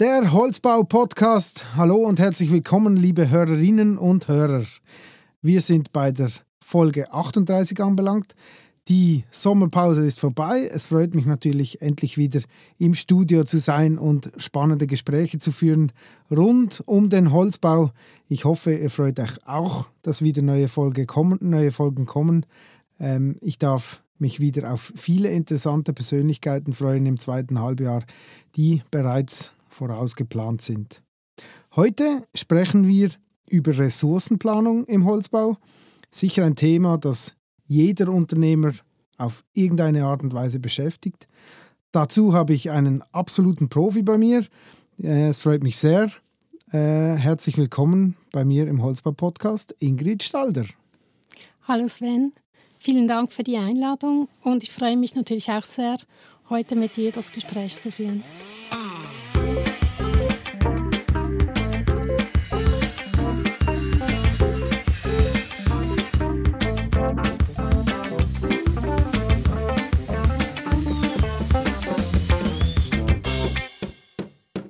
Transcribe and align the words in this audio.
Der 0.00 0.32
Holzbau-Podcast. 0.32 1.76
Hallo 1.76 1.96
und 1.96 2.18
herzlich 2.18 2.50
willkommen, 2.50 2.96
liebe 2.96 3.28
Hörerinnen 3.28 3.98
und 3.98 4.28
Hörer. 4.28 4.64
Wir 5.42 5.60
sind 5.60 5.92
bei 5.92 6.10
der 6.10 6.30
Folge 6.58 7.12
38 7.12 7.78
anbelangt. 7.82 8.34
Die 8.88 9.24
Sommerpause 9.30 10.06
ist 10.06 10.18
vorbei. 10.18 10.70
Es 10.72 10.86
freut 10.86 11.14
mich 11.14 11.26
natürlich, 11.26 11.82
endlich 11.82 12.16
wieder 12.16 12.40
im 12.78 12.94
Studio 12.94 13.44
zu 13.44 13.58
sein 13.58 13.98
und 13.98 14.32
spannende 14.38 14.86
Gespräche 14.86 15.36
zu 15.36 15.52
führen 15.52 15.92
rund 16.30 16.82
um 16.86 17.10
den 17.10 17.30
Holzbau. 17.30 17.90
Ich 18.26 18.46
hoffe, 18.46 18.72
ihr 18.72 18.88
freut 18.88 19.20
euch 19.20 19.36
auch, 19.46 19.90
dass 20.00 20.22
wieder 20.22 20.40
neue, 20.40 20.68
Folge 20.68 21.04
kommen, 21.04 21.38
neue 21.42 21.72
Folgen 21.72 22.06
kommen. 22.06 22.46
Ähm, 22.98 23.36
ich 23.42 23.58
darf 23.58 24.02
mich 24.18 24.40
wieder 24.40 24.72
auf 24.72 24.94
viele 24.96 25.28
interessante 25.28 25.92
Persönlichkeiten 25.92 26.72
freuen 26.72 27.04
im 27.04 27.18
zweiten 27.18 27.60
Halbjahr, 27.60 28.02
die 28.56 28.82
bereits 28.90 29.52
vorausgeplant 29.80 30.60
sind. 30.60 31.02
Heute 31.74 32.22
sprechen 32.34 32.86
wir 32.86 33.10
über 33.48 33.76
Ressourcenplanung 33.78 34.84
im 34.84 35.06
Holzbau. 35.06 35.56
Sicher 36.10 36.44
ein 36.44 36.54
Thema, 36.54 36.98
das 36.98 37.34
jeder 37.64 38.10
Unternehmer 38.10 38.72
auf 39.16 39.42
irgendeine 39.54 40.04
Art 40.04 40.22
und 40.22 40.34
Weise 40.34 40.60
beschäftigt. 40.60 41.26
Dazu 41.92 42.34
habe 42.34 42.52
ich 42.52 42.70
einen 42.70 43.02
absoluten 43.12 43.70
Profi 43.70 44.02
bei 44.02 44.18
mir. 44.18 44.44
Äh, 45.02 45.28
es 45.28 45.38
freut 45.38 45.62
mich 45.62 45.78
sehr. 45.78 46.10
Äh, 46.72 47.16
herzlich 47.16 47.56
willkommen 47.56 48.16
bei 48.32 48.44
mir 48.44 48.68
im 48.68 48.82
Holzbau-Podcast, 48.82 49.74
Ingrid 49.78 50.22
Stalder. 50.22 50.66
Hallo 51.66 51.88
Sven, 51.88 52.32
vielen 52.78 53.08
Dank 53.08 53.32
für 53.32 53.44
die 53.44 53.56
Einladung 53.56 54.28
und 54.42 54.62
ich 54.62 54.70
freue 54.70 54.98
mich 54.98 55.14
natürlich 55.14 55.50
auch 55.50 55.64
sehr, 55.64 55.96
heute 56.50 56.76
mit 56.76 56.96
dir 56.96 57.12
das 57.12 57.32
Gespräch 57.32 57.80
zu 57.80 57.90
führen. 57.90 58.22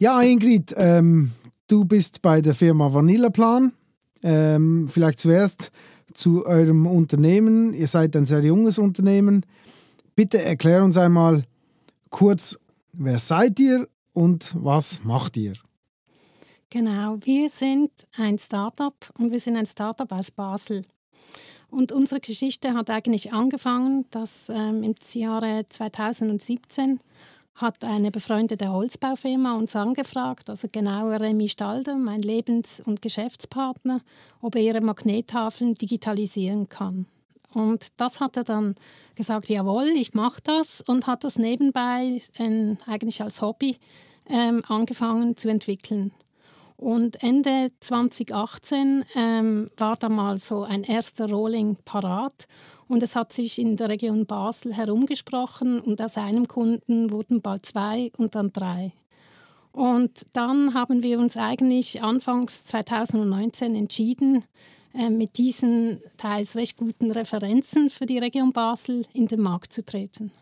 Ja, 0.01 0.23
Ingrid, 0.23 0.73
ähm, 0.79 1.31
du 1.69 1.84
bist 1.84 2.23
bei 2.23 2.41
der 2.41 2.55
Firma 2.55 2.91
Vanillaplan. 2.91 3.70
Ähm, 4.23 4.89
vielleicht 4.89 5.19
zuerst 5.19 5.70
zu 6.15 6.47
eurem 6.47 6.87
Unternehmen. 6.87 7.75
Ihr 7.75 7.87
seid 7.87 8.17
ein 8.17 8.25
sehr 8.25 8.43
junges 8.43 8.78
Unternehmen. 8.78 9.45
Bitte 10.17 10.43
erklär 10.43 10.83
uns 10.83 10.97
einmal 10.97 11.45
kurz, 12.09 12.59
wer 12.95 13.19
seid 13.19 13.61
ihr 13.61 13.87
und 14.15 14.55
was 14.56 15.05
macht 15.05 15.37
ihr? 15.37 15.53
Genau, 16.71 17.17
wir 17.27 17.51
sind 17.51 17.91
ein 18.17 18.39
Startup 18.39 18.97
und 19.19 19.33
wir 19.33 19.39
sind 19.39 19.56
ein 19.56 19.67
Startup 19.67 20.11
aus 20.12 20.31
Basel. 20.31 20.81
Und 21.69 21.93
unsere 21.93 22.21
Geschichte 22.21 22.73
hat 22.73 22.89
eigentlich 22.89 23.34
angefangen, 23.34 24.06
dass 24.11 24.48
ähm, 24.48 24.83
im 24.83 24.95
Jahre 25.12 25.67
2017 25.69 27.01
hat 27.61 27.84
eine 27.84 28.11
befreundete 28.11 28.70
Holzbaufirma 28.70 29.55
uns 29.55 29.77
angefragt, 29.77 30.48
also 30.48 30.69
genauer 30.70 31.20
Remy 31.20 31.48
Stalder, 31.48 31.97
mein 31.97 32.22
Lebens- 32.22 32.83
und 32.84 33.03
Geschäftspartner, 33.03 34.00
ob 34.41 34.55
er 34.55 34.62
ihre 34.62 34.80
Magnettafeln 34.80 35.75
digitalisieren 35.75 36.69
kann. 36.69 37.06
Und 37.53 37.88
das 37.97 38.20
hat 38.20 38.36
er 38.36 38.44
dann 38.44 38.75
gesagt, 39.14 39.48
jawohl, 39.48 39.88
ich 39.88 40.14
mache 40.14 40.41
das 40.44 40.81
und 40.83 41.06
hat 41.06 41.25
das 41.25 41.36
nebenbei 41.36 42.20
äh, 42.38 42.77
eigentlich 42.86 43.22
als 43.22 43.42
Hobby 43.42 43.77
ähm, 44.28 44.62
angefangen 44.69 45.36
zu 45.36 45.48
entwickeln. 45.48 46.12
Und 46.77 47.22
Ende 47.22 47.72
2018 47.81 49.05
ähm, 49.14 49.69
war 49.77 49.97
da 49.97 50.08
mal 50.08 50.38
so 50.38 50.62
ein 50.62 50.83
erster 50.83 51.28
Rolling 51.28 51.77
parat 51.84 52.47
und 52.91 53.05
es 53.05 53.15
hat 53.15 53.32
sich 53.32 53.59
in 53.59 53.76
der 53.76 53.88
Region 53.88 54.26
Basel 54.26 54.75
herumgesprochen 54.75 55.81
und 55.81 56.03
aus 56.03 56.16
einem 56.16 56.48
Kunden 56.48 57.10
wurden 57.12 57.41
bald 57.41 57.65
zwei 57.65 58.10
und 58.16 58.34
dann 58.34 58.53
drei. 58.53 58.92
Und 59.70 60.26
dann 60.32 60.75
haben 60.75 61.04
wir 61.04 61.20
uns 61.20 61.37
eigentlich 61.37 62.03
anfangs 62.03 62.65
2019 62.65 63.76
entschieden, 63.76 64.44
äh, 64.92 65.09
mit 65.09 65.38
diesen 65.38 66.00
teils 66.16 66.56
recht 66.56 66.76
guten 66.76 67.12
Referenzen 67.12 67.91
für 67.91 68.06
die 68.06 68.19
Region 68.19 68.53
Basel 68.53 69.06
in 69.12 69.28
den 69.28 69.41
Markt 69.41 69.72
zu 69.72 69.84
treten. 69.84 70.32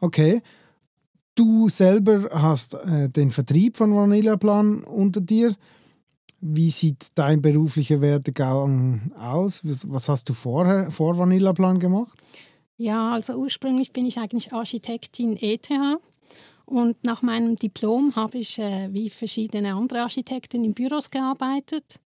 Okay. 0.00 0.42
Du 1.34 1.68
selber 1.68 2.30
hast 2.32 2.74
äh, 2.74 3.08
den 3.08 3.32
Vertrieb 3.32 3.76
von 3.76 3.92
Vanillaplan 3.92 4.84
unter 4.84 5.20
dir. 5.20 5.54
Wie 6.40 6.70
sieht 6.70 7.06
dein 7.14 7.40
beruflicher 7.40 8.00
Werdegang 8.00 9.12
aus? 9.18 9.62
Was 9.64 10.08
hast 10.08 10.28
du 10.28 10.34
vorher 10.34 10.90
vor 10.90 11.18
Vanillaplan 11.18 11.78
gemacht? 11.78 12.18
Ja, 12.76 13.12
also 13.12 13.34
ursprünglich 13.34 13.92
bin 13.92 14.04
ich 14.04 14.18
eigentlich 14.18 14.52
Architektin 14.52 15.36
ETH 15.40 15.70
und 16.66 17.02
nach 17.04 17.22
meinem 17.22 17.56
Diplom 17.56 18.14
habe 18.16 18.38
ich 18.38 18.58
äh, 18.58 18.92
wie 18.92 19.08
verschiedene 19.08 19.74
andere 19.74 20.02
Architekten 20.02 20.62
in 20.62 20.74
Büros 20.74 21.10
gearbeitet 21.10 22.00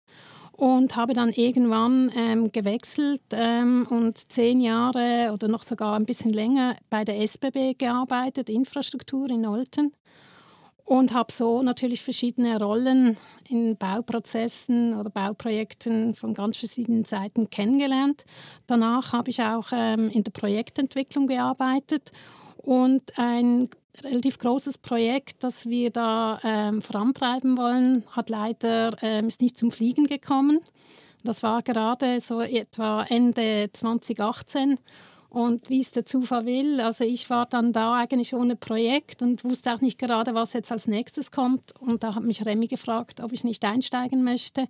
und 0.52 0.96
habe 0.96 1.14
dann 1.14 1.30
irgendwann 1.30 2.12
ähm, 2.16 2.52
gewechselt 2.52 3.22
ähm, 3.32 3.88
und 3.90 4.30
zehn 4.32 4.60
Jahre 4.60 5.30
oder 5.32 5.48
noch 5.48 5.64
sogar 5.64 5.96
ein 5.96 6.06
bisschen 6.06 6.34
länger 6.34 6.76
bei 6.90 7.06
der 7.06 7.22
SBB 7.22 7.76
gearbeitet, 7.78 8.50
Infrastruktur 8.50 9.30
in 9.30 9.46
Olten 9.46 9.94
und 10.88 11.14
habe 11.14 11.34
so 11.34 11.62
natürlich 11.64 12.02
verschiedene 12.02 12.58
Rollen 12.62 13.18
in 13.50 13.76
Bauprozessen 13.76 14.98
oder 14.98 15.10
Bauprojekten 15.10 16.14
von 16.14 16.34
ganz 16.34 16.58
verschiedenen 16.58 17.04
Seiten 17.04 17.50
kennengelernt. 17.50 18.24
Danach 18.68 19.12
habe 19.12 19.30
ich 19.30 19.42
auch 19.42 19.68
ähm, 19.74 20.10
in 20.10 20.24
der 20.24 20.32
Projektentwicklung 20.32 21.28
gearbeitet 21.28 22.14
und 22.56 23.20
ein 23.20 23.70
relativ 24.02 24.40
großes 24.40 24.78
Projekt, 24.78 25.44
das 25.44 25.66
wir 25.66 25.90
da 25.90 26.40
ähm, 26.44 26.82
vorantreiben 26.82 27.58
wollen, 27.58 28.06
hat 28.12 28.30
leider 28.30 28.96
ähm, 29.02 29.28
ist 29.28 29.42
nicht 29.42 29.58
zum 29.58 29.72
Fliegen 29.72 30.08
gekommen. 30.08 30.60
Das 31.26 31.44
war 31.44 31.64
gerade 31.64 32.22
so 32.22 32.40
etwa 32.40 33.04
Ende 33.10 33.70
2018 33.74 34.80
und 35.38 35.70
wie 35.70 35.82
es 35.82 35.92
der 35.92 36.04
Zufall 36.04 36.48
will, 36.48 36.82
also 36.82 37.04
ich 37.04 37.30
war 37.30 37.46
dann 37.46 37.72
da 37.72 37.96
eigentlich 37.96 38.34
ohne 38.34 38.56
Projekt 38.56 39.22
und 39.22 39.44
wusste 39.44 39.72
auch 39.72 39.82
nicht 39.82 40.00
gerade, 40.00 40.34
was 40.34 40.54
jetzt 40.54 40.72
als 40.72 40.88
nächstes 40.88 41.30
kommt. 41.30 41.80
Und 41.80 42.02
da 42.02 42.16
hat 42.16 42.24
mich 42.24 42.44
Remy 42.44 42.66
gefragt, 42.66 43.22
ob 43.22 43.32
ich 43.34 43.44
nicht 43.44 43.64
einsteigen 43.64 44.24
möchte 44.24 44.68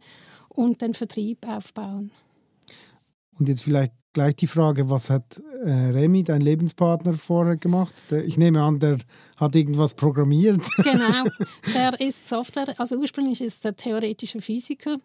und 0.49 0.81
den 0.81 0.93
Vertrieb 0.93 1.47
aufbauen. 1.47 2.11
Und 3.39 3.47
jetzt 3.47 3.63
vielleicht 3.63 3.93
gleich 4.11 4.35
die 4.35 4.47
Frage, 4.47 4.89
was 4.89 5.09
hat 5.09 5.41
äh, 5.63 5.69
Remy, 5.69 6.23
dein 6.23 6.41
Lebenspartner, 6.41 7.13
vorher 7.13 7.55
gemacht? 7.55 7.93
Der, 8.11 8.25
ich 8.25 8.37
nehme 8.37 8.61
an, 8.61 8.79
der 8.79 8.97
hat 9.37 9.55
irgendwas 9.55 9.93
programmiert. 9.93 10.61
Genau, 10.83 11.23
der 11.73 11.97
ist 12.01 12.27
Software, 12.27 12.73
also 12.77 12.97
ursprünglich 12.97 13.39
ist 13.39 13.63
er 13.63 13.73
theoretischer 13.73 14.41
Physiker 14.41 14.97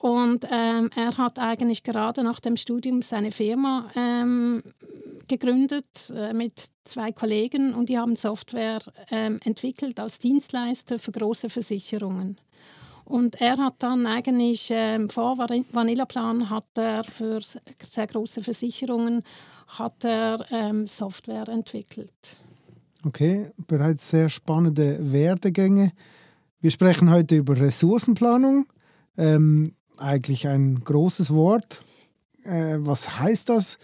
und 0.00 0.46
ähm, 0.50 0.88
er 0.96 1.18
hat 1.18 1.38
eigentlich 1.38 1.82
gerade 1.82 2.24
nach 2.24 2.40
dem 2.40 2.56
Studium 2.56 3.02
seine 3.02 3.30
Firma 3.30 3.90
ähm, 3.94 4.62
gegründet 5.28 6.10
äh, 6.14 6.32
mit 6.32 6.70
zwei 6.86 7.12
Kollegen 7.12 7.74
und 7.74 7.90
die 7.90 7.98
haben 7.98 8.16
Software 8.16 8.80
ähm, 9.10 9.38
entwickelt 9.44 10.00
als 10.00 10.18
Dienstleister 10.18 10.98
für 10.98 11.12
große 11.12 11.50
Versicherungen. 11.50 12.40
Und 13.04 13.42
er 13.42 13.58
hat 13.58 13.74
dann 13.80 14.06
eigentlich 14.06 14.68
ähm, 14.70 15.10
vor 15.10 15.36
Vanillaplan 15.36 16.48
hat 16.48 16.64
er 16.76 17.04
für 17.04 17.40
sehr 17.82 18.06
große 18.06 18.40
Versicherungen 18.40 19.22
hat 19.66 20.02
er 20.04 20.46
ähm, 20.50 20.86
Software 20.86 21.48
entwickelt. 21.48 22.38
Okay, 23.04 23.50
bereits 23.66 24.08
sehr 24.08 24.30
spannende 24.30 24.98
Werdegänge. 25.12 25.92
Wir 26.60 26.70
sprechen 26.70 27.10
heute 27.10 27.36
über 27.36 27.60
Ressourcenplanung. 27.60 28.66
Ähm, 29.18 29.74
eigentlich 30.00 30.48
ein 30.48 30.80
großes 30.80 31.32
Wort. 31.32 31.82
Äh, 32.44 32.78
was 32.78 33.18
heißt 33.18 33.48
das, 33.48 33.78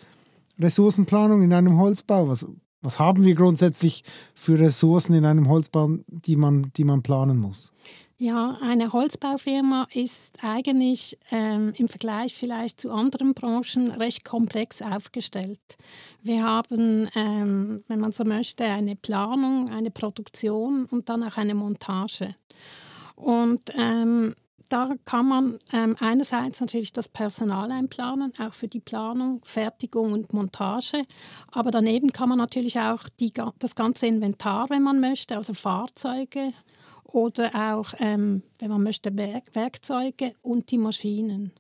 Ressourcenplanung 0.59 1.43
in 1.43 1.53
einem 1.53 1.79
Holzbau? 1.79 2.29
Was, 2.29 2.47
was 2.83 2.99
haben 2.99 3.25
wir 3.25 3.35
grundsätzlich 3.35 4.05
für 4.35 4.59
Ressourcen 4.59 5.15
in 5.15 5.27
einem 5.27 5.49
Holzbau, 5.49 5.99
die 6.07 6.37
man, 6.37 6.71
die 6.77 6.85
man 6.85 7.03
planen 7.03 7.39
muss? 7.39 7.73
Ja, 8.19 8.57
eine 8.63 8.95
Holzbaufirma 8.95 9.89
ist 9.93 10.43
eigentlich 10.43 11.19
ähm, 11.31 11.75
im 11.77 11.87
Vergleich 11.87 12.35
vielleicht 12.35 12.81
zu 12.81 12.91
anderen 12.91 13.35
Branchen 13.35 13.91
recht 13.91 14.25
komplex 14.25 14.81
aufgestellt. 14.81 15.61
Wir 16.23 16.43
haben, 16.43 17.11
ähm, 17.15 17.81
wenn 17.89 18.01
man 18.01 18.13
so 18.13 18.25
möchte, 18.25 18.65
eine 18.65 18.97
Planung, 18.97 19.69
eine 19.69 19.91
Produktion 19.91 20.87
und 20.87 21.11
dann 21.11 21.25
auch 21.25 21.37
eine 21.37 21.55
Montage. 21.55 22.35
Und 23.17 23.61
ähm, 23.77 24.35
da 24.69 24.95
kann 25.05 25.29
man 25.29 25.59
ähm, 25.73 25.97
einerseits 26.01 26.61
natürlich 26.61 26.93
das 26.93 27.09
Personal 27.09 27.71
einplanen, 27.71 28.33
auch 28.39 28.53
für 28.53 28.69
die 28.69 28.81
Planung, 28.81 29.41
Fertigung 29.45 30.13
und 30.13 30.33
Montage. 30.33 31.05
Aber 31.53 31.71
daneben 31.71 32.13
kann 32.13 32.29
man 32.29 32.39
natürlich 32.39 32.79
auch 32.79 33.03
die, 33.21 33.33
das 33.59 33.75
ganze 33.75 34.07
Inventar, 34.07 34.71
wenn 34.71 34.83
man 34.83 35.01
möchte, 35.01 35.37
also 35.37 35.55
Fahrzeuge 35.55 36.53
oder 37.05 37.55
auch, 37.55 37.95
ähm, 37.99 38.43
wenn 38.59 38.71
man 38.71 38.83
möchte, 38.83 39.17
Werk 39.17 39.55
Werkzeuge 39.55 40.35
und 40.43 40.71
die 40.71 40.79
Maschinen. 40.79 41.53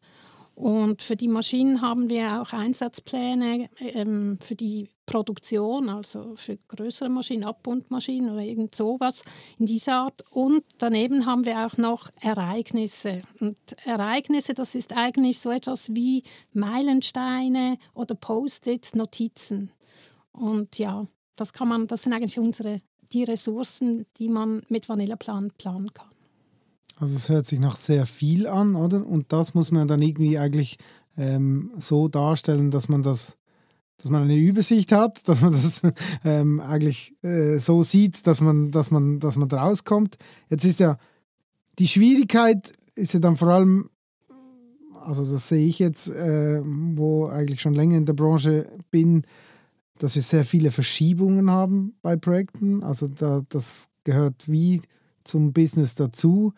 Und 0.56 1.02
für 1.02 1.16
die 1.16 1.28
Maschinen 1.28 1.82
haben 1.82 2.08
wir 2.08 2.40
auch 2.40 2.54
Einsatzpläne 2.54 3.68
ähm, 3.78 4.38
für 4.40 4.54
die 4.54 4.88
Produktion, 5.04 5.90
also 5.90 6.34
für 6.34 6.56
größere 6.56 7.10
Maschinen, 7.10 7.44
Abbundmaschinen 7.44 8.30
oder 8.30 8.40
irgend 8.40 8.74
sowas 8.74 9.22
in 9.58 9.66
dieser 9.66 9.96
Art. 9.96 10.24
Und 10.30 10.64
daneben 10.78 11.26
haben 11.26 11.44
wir 11.44 11.66
auch 11.66 11.76
noch 11.76 12.08
Ereignisse. 12.22 13.20
Und 13.38 13.58
Ereignisse, 13.84 14.54
das 14.54 14.74
ist 14.74 14.96
eigentlich 14.96 15.40
so 15.40 15.50
etwas 15.50 15.94
wie 15.94 16.22
Meilensteine 16.54 17.76
oder 17.92 18.14
Post-its, 18.14 18.94
Notizen. 18.94 19.72
Und 20.32 20.78
ja, 20.78 21.04
das 21.36 21.52
kann 21.52 21.68
man, 21.68 21.86
das 21.86 22.02
sind 22.02 22.14
eigentlich 22.14 22.38
unsere 22.38 22.80
die 23.12 23.24
Ressourcen, 23.24 24.06
die 24.16 24.28
man 24.28 24.62
mit 24.68 24.88
Vanillaplan 24.88 25.52
planen 25.58 25.92
kann. 25.92 26.15
Also 26.96 27.14
es 27.14 27.28
hört 27.28 27.46
sich 27.46 27.60
nach 27.60 27.76
sehr 27.76 28.06
viel 28.06 28.46
an, 28.46 28.74
oder? 28.74 29.06
Und 29.06 29.32
das 29.32 29.54
muss 29.54 29.70
man 29.70 29.86
dann 29.86 30.02
irgendwie 30.02 30.38
eigentlich 30.38 30.78
ähm, 31.16 31.72
so 31.76 32.08
darstellen, 32.08 32.70
dass 32.70 32.88
man 32.88 33.02
das, 33.02 33.36
dass 33.98 34.10
man 34.10 34.22
eine 34.22 34.36
Übersicht 34.36 34.92
hat, 34.92 35.28
dass 35.28 35.42
man 35.42 35.52
das 35.52 35.82
ähm, 36.24 36.60
eigentlich 36.60 37.14
äh, 37.22 37.58
so 37.58 37.82
sieht, 37.82 38.26
dass 38.26 38.40
man, 38.40 38.70
dass 38.70 38.90
man, 38.90 39.20
dass 39.20 39.36
man 39.36 39.48
draus 39.48 39.84
kommt. 39.84 40.16
Jetzt 40.48 40.64
ist 40.64 40.80
ja 40.80 40.96
die 41.78 41.88
Schwierigkeit 41.88 42.72
ist 42.94 43.12
ja 43.12 43.20
dann 43.20 43.36
vor 43.36 43.48
allem, 43.48 43.90
also 45.00 45.30
das 45.30 45.48
sehe 45.48 45.66
ich 45.66 45.78
jetzt, 45.78 46.08
äh, 46.08 46.62
wo 46.64 47.26
eigentlich 47.26 47.60
schon 47.60 47.74
länger 47.74 47.98
in 47.98 48.06
der 48.06 48.14
Branche 48.14 48.70
bin, 48.90 49.22
dass 49.98 50.14
wir 50.14 50.22
sehr 50.22 50.44
viele 50.44 50.70
Verschiebungen 50.70 51.50
haben 51.50 51.94
bei 52.02 52.16
Projekten. 52.16 52.82
Also 52.82 53.08
da, 53.08 53.42
das 53.48 53.88
gehört 54.04 54.48
wie 54.50 54.80
zum 55.24 55.52
Business 55.52 55.94
dazu 55.94 56.52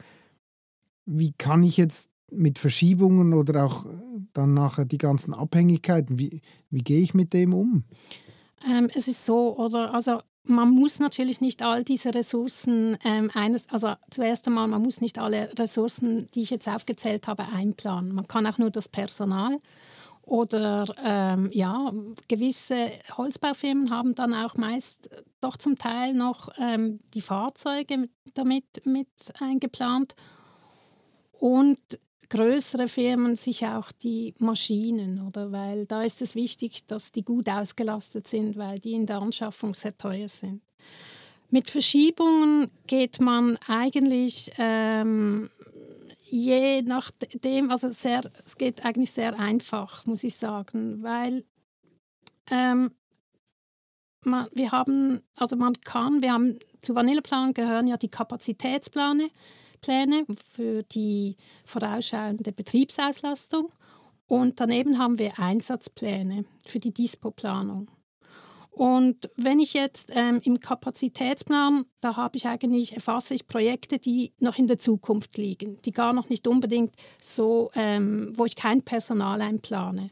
wie 1.09 1.33
kann 1.33 1.63
ich 1.63 1.77
jetzt 1.77 2.09
mit 2.31 2.59
Verschiebungen 2.59 3.33
oder 3.33 3.65
auch 3.65 3.87
dann 4.35 4.53
nachher 4.53 4.85
die 4.85 4.99
ganzen 4.99 5.33
Abhängigkeiten, 5.33 6.19
wie, 6.19 6.43
wie 6.71 6.83
gehe 6.83 7.01
ich 7.01 7.15
mit 7.15 7.33
dem 7.33 7.55
um? 7.55 7.85
Ähm, 8.69 8.89
es 8.95 9.09
ist 9.09 9.25
so, 9.25 9.57
oder 9.57 9.95
also 9.95 10.21
man 10.45 10.71
muss 10.71 10.99
natürlich 10.99 11.41
nicht 11.41 11.63
all 11.63 11.85
diese 11.85 12.15
Ressourcen 12.15 12.99
ähm, 13.05 13.31
eines, 13.33 13.69
also 13.71 13.95
zuerst 14.11 14.47
einmal, 14.47 14.69
man 14.69 14.83
muss 14.83 15.01
nicht 15.01 15.19
alle 15.19 15.51
Ressourcen, 15.59 16.29
die 16.35 16.43
ich 16.43 16.51
jetzt 16.51 16.69
aufgezählt 16.69 17.27
habe, 17.27 17.45
einplanen. 17.49 18.15
Man 18.15 18.29
kann 18.29 18.47
auch 18.47 18.59
nur 18.59 18.71
das 18.71 18.89
Personal 18.89 19.59
oder 20.23 20.85
ähm, 21.03 21.49
ja, 21.53 21.91
gewisse 22.29 22.91
Holzbaufirmen 23.17 23.91
haben 23.91 24.15
dann 24.15 24.35
auch 24.35 24.57
meist 24.57 25.09
doch 25.41 25.57
zum 25.57 25.79
Teil 25.79 26.13
noch 26.13 26.51
ähm, 26.59 27.01
die 27.15 27.23
Fahrzeuge 27.23 28.11
damit 28.35 28.65
mit 28.85 29.09
eingeplant 29.41 30.15
und 31.39 31.79
größere 32.29 32.89
Firmen 32.89 33.37
sich 33.37 33.67
auch 33.67 33.91
die 33.93 34.35
Maschinen, 34.39 35.27
oder? 35.27 35.51
Weil 35.51 35.87
da 35.87 36.03
ist 36.03 36.21
es 36.21 36.35
wichtig, 36.35 36.87
dass 36.87 37.13
die 37.13 37.25
gut 37.25 37.49
ausgelastet 37.49 38.29
sind, 38.29 38.57
weil 38.59 38.79
die 38.79 38.93
in 38.93 39.07
der 39.07 39.23
Anschaffung 39.23 39.75
sehr 39.75 39.97
teuer 39.97 40.29
sind. 40.29 40.63
Mit 41.51 41.71
Verschiebungen 41.71 42.71
geht 42.87 43.21
man 43.21 43.57
eigentlich 43.67 44.53
ähm, 44.59 45.49
je 46.31 46.83
nachdem, 46.83 47.71
also 47.71 47.91
sehr, 47.91 48.21
es 48.45 48.57
geht 48.57 48.85
eigentlich 48.85 49.13
sehr 49.13 49.39
einfach, 49.39 50.05
muss 50.07 50.25
ich 50.25 50.35
sagen, 50.35 51.03
weil 51.03 51.45
ähm, 52.51 52.91
man, 54.25 54.49
wir 54.53 54.73
haben, 54.73 55.23
also 55.37 55.57
man 55.57 55.75
kann, 55.81 56.23
wir 56.23 56.33
haben 56.33 56.59
zu 56.83 56.95
Vanilleplan 56.95 57.55
gehören 57.55 57.87
ja 57.87 57.97
die 57.97 58.11
Kapazitätspläne, 58.11 59.31
Pläne 59.81 60.25
für 60.53 60.83
die 60.83 61.37
vorausschauende 61.65 62.53
Betriebsauslastung 62.53 63.73
und 64.27 64.61
daneben 64.61 64.99
haben 64.99 65.19
wir 65.19 65.39
Einsatzpläne 65.39 66.45
für 66.67 66.79
die 66.79 66.93
Dispoplanung. 66.93 67.91
Und 68.79 69.29
wenn 69.35 69.59
ich 69.59 69.75
jetzt 69.75 70.13
ähm, 70.15 70.41
im 70.45 70.61
Kapazitätsplan, 70.61 71.85
da 72.01 72.15
habe 72.15 72.37
ich 72.37 72.47
eigentlich, 72.47 72.93
erfasse 72.93 73.35
ich 73.35 73.49
Projekte, 73.49 73.99
die 73.99 74.35
noch 74.39 74.57
in 74.57 74.69
der 74.69 74.79
Zukunft 74.79 75.37
liegen, 75.37 75.79
die 75.85 75.91
gar 75.91 76.13
noch 76.13 76.29
nicht 76.29 76.47
unbedingt 76.47 76.95
so, 77.21 77.73
ähm, 77.75 78.33
wo 78.37 78.45
ich 78.45 78.55
kein 78.55 78.83
Personal 78.83 79.43
einplane. 79.43 80.11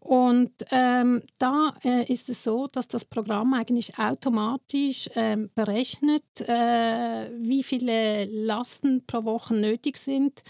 Und 0.00 0.52
ähm, 0.70 1.22
da 1.38 1.74
äh, 1.82 2.10
ist 2.10 2.28
es 2.28 2.44
so, 2.44 2.68
dass 2.68 2.88
das 2.88 3.04
Programm 3.04 3.52
eigentlich 3.54 3.98
automatisch 3.98 5.10
ähm, 5.14 5.50
berechnet, 5.54 6.24
äh, 6.40 7.30
wie 7.36 7.62
viele 7.62 8.24
Lasten 8.26 9.04
pro 9.06 9.24
Woche 9.24 9.54
nötig 9.54 9.98
sind, 9.98 10.42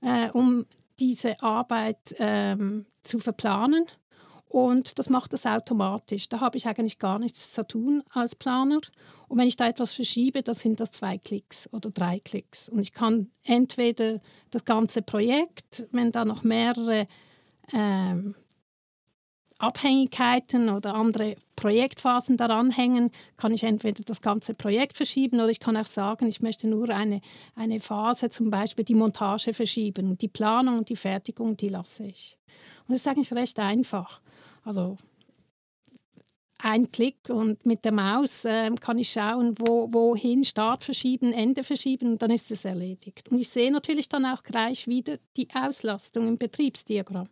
äh, 0.00 0.30
um 0.30 0.66
diese 0.98 1.40
Arbeit 1.40 2.14
ähm, 2.18 2.86
zu 3.04 3.18
verplanen. 3.18 3.86
Und 4.48 4.98
das 4.98 5.10
macht 5.10 5.32
das 5.32 5.44
automatisch. 5.44 6.28
Da 6.28 6.40
habe 6.40 6.56
ich 6.56 6.66
eigentlich 6.66 6.98
gar 6.98 7.18
nichts 7.18 7.52
zu 7.52 7.66
tun 7.66 8.02
als 8.10 8.34
Planer. 8.34 8.80
Und 9.28 9.38
wenn 9.38 9.48
ich 9.48 9.56
da 9.56 9.68
etwas 9.68 9.92
verschiebe, 9.92 10.42
dann 10.42 10.54
sind 10.54 10.80
das 10.80 10.92
zwei 10.92 11.18
Klicks 11.18 11.68
oder 11.72 11.90
drei 11.90 12.20
Klicks. 12.20 12.68
Und 12.68 12.80
ich 12.80 12.92
kann 12.92 13.30
entweder 13.44 14.20
das 14.50 14.64
ganze 14.64 15.02
Projekt, 15.02 15.86
wenn 15.90 16.10
da 16.10 16.24
noch 16.24 16.42
mehrere 16.42 17.08
ähm, 17.72 18.34
Abhängigkeiten 19.58 20.68
oder 20.68 20.94
andere 20.94 21.36
Projektphasen 21.56 22.36
daran 22.36 22.70
hängen, 22.70 23.10
kann 23.36 23.54
ich 23.54 23.62
entweder 23.62 24.02
das 24.04 24.20
ganze 24.20 24.52
Projekt 24.52 24.96
verschieben 24.96 25.36
oder 25.36 25.48
ich 25.48 25.60
kann 25.60 25.76
auch 25.76 25.86
sagen, 25.86 26.26
ich 26.26 26.42
möchte 26.42 26.66
nur 26.66 26.90
eine, 26.90 27.22
eine 27.54 27.80
Phase, 27.80 28.28
zum 28.28 28.50
Beispiel 28.50 28.84
die 28.84 28.94
Montage 28.94 29.54
verschieben 29.54 30.10
und 30.10 30.22
die 30.22 30.28
Planung 30.28 30.78
und 30.78 30.88
die 30.88 30.96
Fertigung, 30.96 31.56
die 31.56 31.68
lasse 31.68 32.04
ich. 32.04 32.36
Und 32.86 32.92
das 32.92 33.00
ist 33.00 33.08
eigentlich 33.08 33.32
recht 33.32 33.58
einfach. 33.58 34.20
Also 34.64 34.98
ein 36.58 36.90
Klick 36.90 37.28
und 37.28 37.64
mit 37.64 37.84
der 37.84 37.92
Maus 37.92 38.44
äh, 38.44 38.70
kann 38.80 38.98
ich 38.98 39.10
schauen, 39.10 39.54
wo, 39.58 39.88
wohin 39.92 40.44
Start 40.44 40.84
verschieben, 40.84 41.32
Ende 41.32 41.62
verschieben 41.62 42.12
und 42.12 42.22
dann 42.22 42.30
ist 42.30 42.50
es 42.50 42.64
erledigt. 42.64 43.30
Und 43.30 43.38
ich 43.38 43.48
sehe 43.48 43.70
natürlich 43.70 44.08
dann 44.08 44.24
auch 44.26 44.42
gleich 44.42 44.86
wieder 44.86 45.18
die 45.36 45.48
Auslastung 45.54 46.28
im 46.28 46.38
Betriebsdiagramm. 46.38 47.28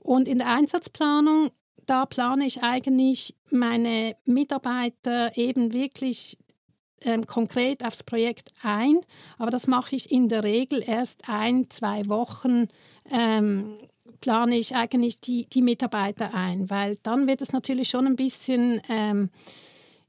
Und 0.00 0.28
in 0.28 0.38
der 0.38 0.48
Einsatzplanung, 0.48 1.50
da 1.86 2.06
plane 2.06 2.46
ich 2.46 2.62
eigentlich 2.62 3.34
meine 3.50 4.16
Mitarbeiter 4.24 5.36
eben 5.36 5.72
wirklich 5.72 6.38
ähm, 7.02 7.26
konkret 7.26 7.84
aufs 7.84 8.02
Projekt 8.02 8.50
ein. 8.62 9.00
Aber 9.38 9.50
das 9.50 9.66
mache 9.66 9.96
ich 9.96 10.10
in 10.10 10.28
der 10.28 10.44
Regel 10.44 10.82
erst 10.86 11.28
ein, 11.28 11.70
zwei 11.70 12.06
Wochen. 12.08 12.68
Ähm, 13.10 13.78
plane 14.20 14.56
ich 14.58 14.76
eigentlich 14.76 15.20
die, 15.20 15.46
die 15.46 15.62
Mitarbeiter 15.62 16.34
ein, 16.34 16.70
weil 16.70 16.96
dann 17.02 17.26
wird 17.26 17.40
es 17.40 17.52
natürlich 17.52 17.88
schon 17.88 18.06
ein 18.06 18.16
bisschen, 18.16 18.80
ähm, 18.88 19.30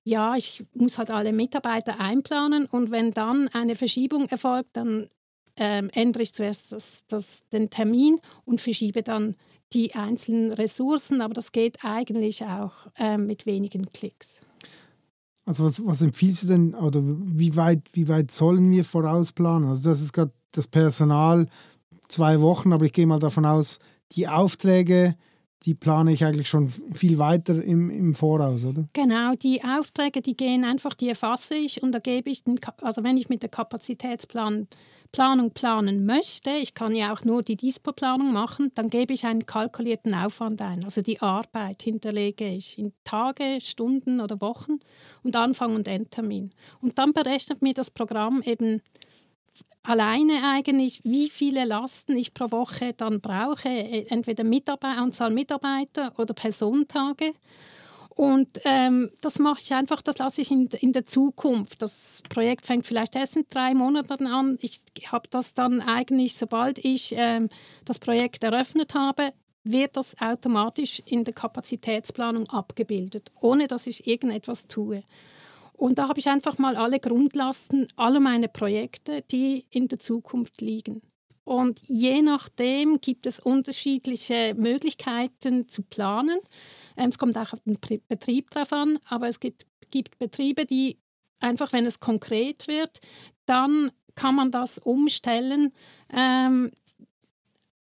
ja, 0.04 0.36
ich 0.36 0.64
muss 0.74 0.98
halt 0.98 1.12
alle 1.12 1.32
Mitarbeiter 1.32 2.00
einplanen 2.00 2.66
und 2.66 2.92
wenn 2.92 3.12
dann 3.12 3.48
eine 3.50 3.76
Verschiebung 3.76 4.28
erfolgt, 4.28 4.76
dann 4.76 5.10
ähm, 5.56 5.90
ändere 5.94 6.24
ich 6.24 6.34
zuerst 6.34 6.72
das, 6.72 7.04
das, 7.08 7.48
den 7.50 7.70
Termin 7.70 8.20
und 8.46 8.60
verschiebe 8.60 9.04
dann 9.04 9.36
die 9.74 9.96
einzelnen 9.96 10.54
Ressourcen, 10.54 11.22
aber 11.22 11.34
das 11.34 11.52
geht 11.52 11.84
eigentlich 11.84 12.44
auch 12.46 12.74
äh, 12.98 13.18
mit 13.18 13.46
wenigen 13.46 13.92
Klicks. 13.92 14.42
Also 15.46 15.66
was, 15.66 15.86
was 15.86 16.02
empfiehlst 16.02 16.44
du 16.44 16.48
denn 16.48 16.76
oder 16.76 17.02
wie 17.04 17.56
weit, 17.56 17.82
wie 17.94 18.08
weit 18.08 18.32
sollen 18.32 18.70
wir 18.72 18.86
vorausplanen? 18.86 19.70
Also 19.70 19.90
das 19.90 20.02
ist 20.02 20.14
gerade 20.14 20.32
das 20.52 20.68
Personal 20.68 21.48
zwei 22.08 22.42
Wochen, 22.42 22.74
aber 22.74 22.86
ich 22.86 22.94
gehe 22.94 23.08
mal 23.08 23.20
davon 23.20 23.46
aus, 23.46 23.80
die 24.12 24.28
Aufträge, 24.28 25.16
die 25.66 25.76
plane 25.76 26.12
ich 26.12 26.26
eigentlich 26.26 26.50
schon 26.50 26.70
viel 26.70 27.18
weiter 27.18 27.64
im, 27.64 27.90
im 27.90 28.14
Voraus, 28.14 28.66
oder? 28.66 28.88
Genau, 28.94 29.36
die 29.36 29.64
Aufträge, 29.64 30.22
die 30.22 30.36
gehen 30.36 30.64
einfach, 30.64 30.94
die 30.94 31.10
erfasse 31.10 31.56
ich 31.56 31.82
und 31.82 31.92
da 31.94 32.00
gebe 32.00 32.30
ich, 32.30 32.44
den, 32.44 32.60
also 32.82 33.04
wenn 33.04 33.18
ich 33.18 33.30
mit 33.30 33.42
der 33.42 33.50
Kapazitätsplan 33.50 34.68
Planung 35.12 35.52
planen 35.52 36.06
möchte, 36.06 36.52
ich 36.52 36.74
kann 36.74 36.96
ja 36.96 37.12
auch 37.12 37.26
nur 37.26 37.42
die 37.42 37.58
Dispo-Planung 37.58 38.32
machen, 38.32 38.72
dann 38.76 38.90
gebe 38.90 39.14
ich 39.14 39.26
einen 39.26 39.46
kalkulierten 39.46 40.14
Aufwand 40.16 40.62
ein. 40.62 40.84
Also 40.86 41.02
die 41.02 41.22
Arbeit 41.22 41.82
hinterlege 41.82 42.48
ich 42.48 42.78
in 42.78 42.94
Tage, 43.04 43.60
Stunden 43.60 44.22
oder 44.22 44.40
Wochen 44.40 44.80
und 45.24 45.36
Anfang 45.36 45.76
und 45.76 45.88
Endtermin. 45.88 46.52
Und 46.80 46.98
dann 46.98 47.12
berechnet 47.12 47.62
mir 47.62 47.74
das 47.74 47.92
Programm 47.92 48.42
eben 48.46 48.82
alleine 49.84 50.34
eigentlich, 50.44 51.02
wie 51.04 51.30
viele 51.30 51.66
Lasten 51.66 52.16
ich 52.16 52.34
pro 52.34 52.52
Woche 52.52 52.94
dann 52.94 53.20
brauche, 53.20 53.68
entweder 53.68 54.44
Mitarbeit 54.44 54.98
Anzahl 54.98 55.32
Mitarbeiter 55.32 56.14
oder 56.18 56.34
Personentage. 56.34 57.34
Und 58.22 58.60
ähm, 58.66 59.10
das 59.22 59.40
mache 59.40 59.62
ich 59.62 59.74
einfach, 59.74 60.04
das 60.04 60.20
lasse 60.20 60.42
ich 60.42 60.52
in, 60.52 60.68
in 60.80 60.94
der 60.94 61.06
Zukunft. 61.06 61.82
Das 61.82 62.22
Projekt 62.30 62.68
fängt 62.68 62.86
vielleicht 62.86 63.16
erst 63.16 63.36
in 63.36 63.46
drei 63.50 63.74
Monaten 63.74 64.28
an. 64.28 64.60
Ich 64.62 64.80
habe 65.12 65.28
das 65.32 65.56
dann 65.56 65.82
eigentlich, 65.82 66.36
sobald 66.36 66.78
ich 66.86 67.16
ähm, 67.18 67.50
das 67.84 67.98
Projekt 67.98 68.44
eröffnet 68.44 68.94
habe, 68.94 69.34
wird 69.64 69.98
das 69.98 70.16
automatisch 70.22 71.02
in 71.08 71.24
der 71.24 71.34
Kapazitätsplanung 71.34 72.48
abgebildet, 72.48 73.32
ohne 73.42 73.68
dass 73.68 73.88
ich 73.88 74.06
irgendetwas 74.06 74.68
tue. 74.68 75.02
Und 75.74 75.98
da 75.98 76.08
habe 76.08 76.20
ich 76.20 76.30
einfach 76.30 76.60
mal 76.60 76.76
alle 76.76 77.00
Grundlasten, 77.00 77.88
alle 77.96 78.20
meine 78.20 78.50
Projekte, 78.50 79.24
die 79.32 79.66
in 79.72 79.88
der 79.88 79.98
Zukunft 79.98 80.62
liegen. 80.62 81.02
Und 81.44 81.82
je 81.88 82.22
nachdem 82.22 83.02
gibt 83.02 83.26
es 83.26 83.40
unterschiedliche 83.40 84.54
Möglichkeiten 84.56 85.68
zu 85.68 85.82
planen. 85.84 86.38
Ähm, 86.98 87.10
es 87.10 87.18
kommt 87.18 87.38
auch 87.38 87.54
auf 87.54 87.60
den 87.66 87.78
Betrieb 88.08 88.50
drauf 88.52 88.72
an, 88.72 89.00
aber 89.06 89.28
es 89.28 89.40
gibt, 89.40 89.66
gibt 89.90 90.20
Betriebe, 90.20 90.66
die 90.66 90.98
einfach, 91.40 91.74
wenn 91.74 91.86
es 91.86 92.00
konkret 92.00 92.68
wird, 92.68 93.00
dann 93.46 93.92
kann 94.16 94.36
man 94.36 94.52
das 94.52 94.78
umstellen 94.78 95.74
ähm, 96.14 96.72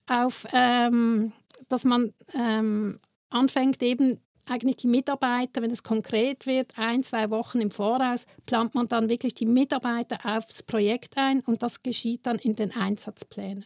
auf, 0.07 0.47
ähm, 0.53 1.33
dass 1.69 1.85
man 1.85 2.15
ähm, 2.35 3.01
anfängt 3.31 3.83
eben 3.83 4.21
eigentlich 4.51 4.77
die 4.77 4.87
Mitarbeiter, 4.87 5.63
wenn 5.63 5.71
es 5.71 5.83
konkret 5.83 6.47
wird, 6.47 6.73
ein, 6.77 7.03
zwei 7.03 7.31
Wochen 7.31 7.61
im 7.61 7.71
Voraus, 7.71 8.27
plant 8.47 8.75
man 8.75 8.89
dann 8.89 9.09
wirklich 9.09 9.35
die 9.35 9.47
Mitarbeiter 9.47 10.19
aufs 10.25 10.63
Projekt 10.63 11.17
ein 11.17 11.41
und 11.41 11.63
das 11.63 11.83
geschieht 11.83 12.27
dann 12.27 12.39
in 12.39 12.55
den 12.55 12.73
Einsatzplänen. 12.73 13.65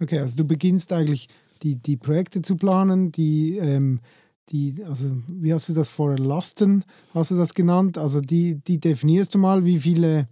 Okay, 0.00 0.18
also 0.18 0.36
du 0.36 0.44
beginnst 0.44 0.92
eigentlich 0.92 1.28
die, 1.62 1.76
die 1.76 1.96
Projekte 1.96 2.42
zu 2.42 2.56
planen, 2.56 3.12
die, 3.12 3.58
ähm, 3.58 4.00
die, 4.48 4.82
also 4.84 5.06
wie 5.28 5.52
hast 5.52 5.68
du 5.68 5.74
das 5.74 5.88
vorher, 5.88 6.18
Lasten 6.18 6.84
hast 7.14 7.30
du 7.30 7.36
das 7.36 7.54
genannt, 7.54 7.98
also 7.98 8.20
die, 8.20 8.56
die 8.56 8.78
definierst 8.78 9.34
du 9.34 9.38
mal, 9.38 9.64
wie 9.64 9.78
viele, 9.78 10.26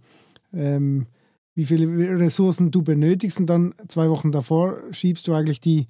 ähm, 0.53 1.07
wie 1.53 1.65
viele 1.65 2.19
Ressourcen 2.19 2.71
du 2.71 2.81
benötigst 2.81 3.39
und 3.39 3.45
dann 3.47 3.73
zwei 3.87 4.09
Wochen 4.09 4.31
davor 4.31 4.81
schiebst 4.91 5.27
du 5.27 5.33
eigentlich 5.33 5.61
die 5.61 5.87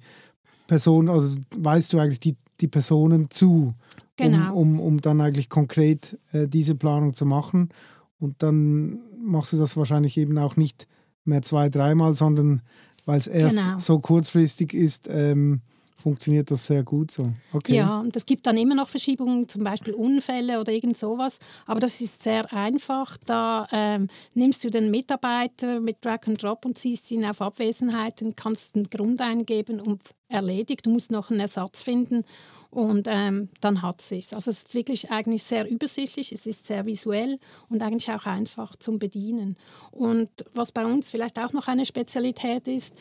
Person, 0.66 1.08
also 1.08 1.38
weißt 1.56 1.92
du 1.92 1.98
eigentlich 1.98 2.20
die, 2.20 2.36
die 2.60 2.68
Personen 2.68 3.30
zu 3.30 3.74
genau. 4.16 4.54
um, 4.54 4.78
um, 4.78 4.80
um 4.80 5.00
dann 5.00 5.20
eigentlich 5.20 5.48
konkret 5.48 6.18
äh, 6.32 6.48
diese 6.48 6.74
Planung 6.74 7.14
zu 7.14 7.26
machen. 7.26 7.70
Und 8.18 8.42
dann 8.42 9.00
machst 9.22 9.52
du 9.52 9.58
das 9.58 9.76
wahrscheinlich 9.76 10.16
eben 10.16 10.36
auch 10.38 10.56
nicht 10.56 10.86
mehr 11.24 11.42
zwei, 11.42 11.68
dreimal, 11.68 12.14
sondern 12.14 12.62
weil 13.06 13.18
es 13.18 13.26
erst 13.26 13.56
genau. 13.56 13.78
so 13.78 13.98
kurzfristig 13.98 14.74
ist, 14.74 15.08
ähm, 15.10 15.62
funktioniert 16.00 16.50
das 16.50 16.66
sehr 16.66 16.82
gut 16.82 17.10
so. 17.10 17.32
Okay. 17.52 17.76
Ja, 17.76 18.00
und 18.00 18.16
es 18.16 18.26
gibt 18.26 18.46
dann 18.46 18.56
immer 18.56 18.74
noch 18.74 18.88
Verschiebungen, 18.88 19.48
zum 19.48 19.62
Beispiel 19.62 19.94
Unfälle 19.94 20.60
oder 20.60 20.72
irgend 20.72 20.96
sowas. 20.96 21.38
Aber 21.66 21.80
das 21.80 22.00
ist 22.00 22.22
sehr 22.22 22.52
einfach. 22.52 23.16
Da 23.26 23.66
ähm, 23.70 24.08
nimmst 24.34 24.64
du 24.64 24.70
den 24.70 24.90
Mitarbeiter 24.90 25.80
mit 25.80 26.04
Drag 26.04 26.26
and 26.26 26.42
Drop 26.42 26.64
und 26.64 26.78
ziehst 26.78 27.10
ihn 27.10 27.24
auf 27.24 27.40
Abwesenheit 27.40 28.22
und 28.22 28.36
kannst 28.36 28.74
den 28.74 28.84
Grund 28.84 29.20
eingeben 29.20 29.80
und 29.80 30.02
erledigt. 30.28 30.86
Du 30.86 30.90
musst 30.90 31.10
noch 31.10 31.30
einen 31.30 31.40
Ersatz 31.40 31.82
finden 31.82 32.24
und 32.70 33.08
ähm, 33.10 33.48
dann 33.60 33.82
hat 33.82 34.00
es 34.00 34.08
sich. 34.08 34.32
Also 34.32 34.50
es 34.50 34.58
ist 34.58 34.74
wirklich 34.74 35.10
eigentlich 35.10 35.42
sehr 35.42 35.68
übersichtlich, 35.68 36.30
es 36.32 36.46
ist 36.46 36.66
sehr 36.66 36.86
visuell 36.86 37.38
und 37.68 37.82
eigentlich 37.82 38.10
auch 38.10 38.26
einfach 38.26 38.76
zum 38.76 38.98
Bedienen. 38.98 39.56
Und 39.90 40.30
was 40.54 40.70
bei 40.70 40.86
uns 40.86 41.10
vielleicht 41.10 41.38
auch 41.38 41.52
noch 41.52 41.66
eine 41.66 41.84
Spezialität 41.84 42.68
ist, 42.68 42.94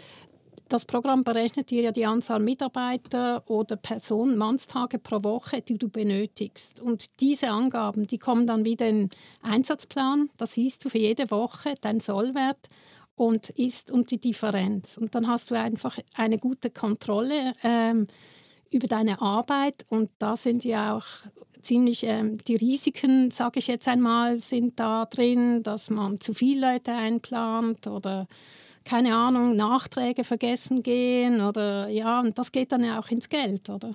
das 0.69 0.85
Programm 0.85 1.23
berechnet 1.23 1.71
dir 1.71 1.81
ja 1.81 1.91
die 1.91 2.05
Anzahl 2.05 2.39
Mitarbeiter 2.39 3.43
oder 3.49 3.75
Personen, 3.75 4.37
Mannstage 4.37 4.99
pro 4.99 5.23
Woche, 5.23 5.61
die 5.61 5.77
du 5.77 5.89
benötigst. 5.89 6.79
Und 6.79 7.19
diese 7.19 7.49
Angaben, 7.49 8.07
die 8.07 8.17
kommen 8.17 8.47
dann 8.47 8.65
wieder 8.65 8.87
in 8.87 9.09
den 9.09 9.09
Einsatzplan. 9.41 10.29
Da 10.37 10.45
siehst 10.45 10.85
du 10.85 10.89
für 10.89 10.99
jede 10.99 11.29
Woche 11.31 11.73
deinen 11.81 11.99
Sollwert 11.99 12.69
und 13.15 13.49
ist 13.49 13.91
und 13.91 14.11
die 14.11 14.19
Differenz. 14.19 14.97
Und 14.97 15.15
dann 15.15 15.27
hast 15.27 15.51
du 15.51 15.55
einfach 15.55 15.97
eine 16.15 16.37
gute 16.37 16.69
Kontrolle. 16.69 17.51
Ähm, 17.63 18.07
über 18.71 18.87
deine 18.87 19.21
Arbeit 19.21 19.85
und 19.89 20.09
da 20.19 20.35
sind 20.35 20.63
ja 20.63 20.95
auch 20.95 21.05
ziemlich 21.61 22.03
ähm, 22.03 22.37
die 22.37 22.55
Risiken, 22.55 23.31
sage 23.31 23.59
ich 23.59 23.67
jetzt 23.67 23.87
einmal, 23.87 24.39
sind 24.39 24.79
da 24.79 25.05
drin, 25.05 25.63
dass 25.63 25.89
man 25.89 26.19
zu 26.19 26.33
viele 26.33 26.73
Leute 26.73 26.93
einplant 26.93 27.87
oder 27.87 28.27
keine 28.85 29.15
Ahnung, 29.15 29.55
Nachträge 29.55 30.23
vergessen 30.23 30.83
gehen 30.83 31.41
oder 31.41 31.87
ja, 31.89 32.21
und 32.21 32.37
das 32.37 32.51
geht 32.51 32.71
dann 32.71 32.83
ja 32.83 32.99
auch 32.99 33.09
ins 33.09 33.29
Geld, 33.29 33.69
oder? 33.69 33.93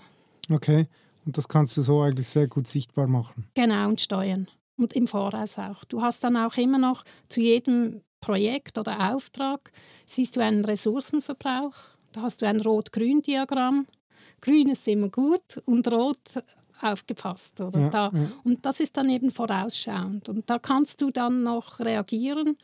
Okay, 0.51 0.87
und 1.25 1.37
das 1.37 1.49
kannst 1.49 1.77
du 1.77 1.83
so 1.83 2.03
eigentlich 2.03 2.29
sehr 2.29 2.49
gut 2.49 2.67
sichtbar 2.67 3.07
machen. 3.07 3.47
Genau, 3.55 3.89
und 3.89 4.01
steuern. 4.01 4.47
Und 4.77 4.93
im 4.95 5.07
Voraus 5.07 5.59
auch. 5.59 5.85
Du 5.85 6.03
hast 6.03 6.25
dann 6.25 6.37
auch 6.37 6.57
immer 6.57 6.79
noch 6.79 7.05
zu 7.29 7.41
jedem 7.41 8.01
Projekt 8.21 8.79
oder 8.79 9.15
Auftrag, 9.15 9.71
siehst 10.07 10.37
du 10.37 10.41
einen 10.41 10.65
Ressourcenverbrauch, 10.65 11.75
da 12.13 12.23
hast 12.23 12.43
du 12.43 12.47
ein 12.47 12.61
Rot-Grün-Diagramm 12.61 13.87
Grün 14.45 14.69
ist 14.69 14.87
immer 14.89 15.09
gut 15.09 15.57
und 15.65 15.91
Rot 15.91 16.19
aufgepasst. 16.81 17.63
Oder? 17.63 17.81
Ja, 17.81 17.89
da. 17.89 18.11
Ja. 18.13 18.29
Und 18.45 18.67
das 18.67 18.81
ist 18.81 18.95
dann 18.95 19.09
eben 19.09 19.31
vorausschauend. 19.31 20.29
Und 20.29 20.51
da 20.51 20.59
kannst 20.59 21.01
du 21.01 21.11
dann 21.11 21.45
noch 21.45 21.81
reagieren. 21.81 22.59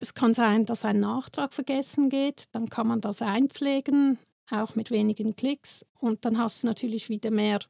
Es 0.00 0.14
kann 0.14 0.34
sein, 0.34 0.66
dass 0.66 0.84
ein 0.84 1.00
Nachtrag 1.00 1.54
vergessen 1.54 2.08
geht, 2.08 2.44
dann 2.52 2.68
kann 2.68 2.88
man 2.88 3.00
das 3.00 3.22
einpflegen, 3.22 4.18
auch 4.50 4.76
mit 4.76 4.90
wenigen 4.90 5.36
Klicks. 5.36 5.84
Und 5.98 6.24
dann 6.24 6.38
hast 6.38 6.62
du 6.62 6.66
natürlich 6.66 7.08
wieder 7.08 7.30
mehr 7.30 7.60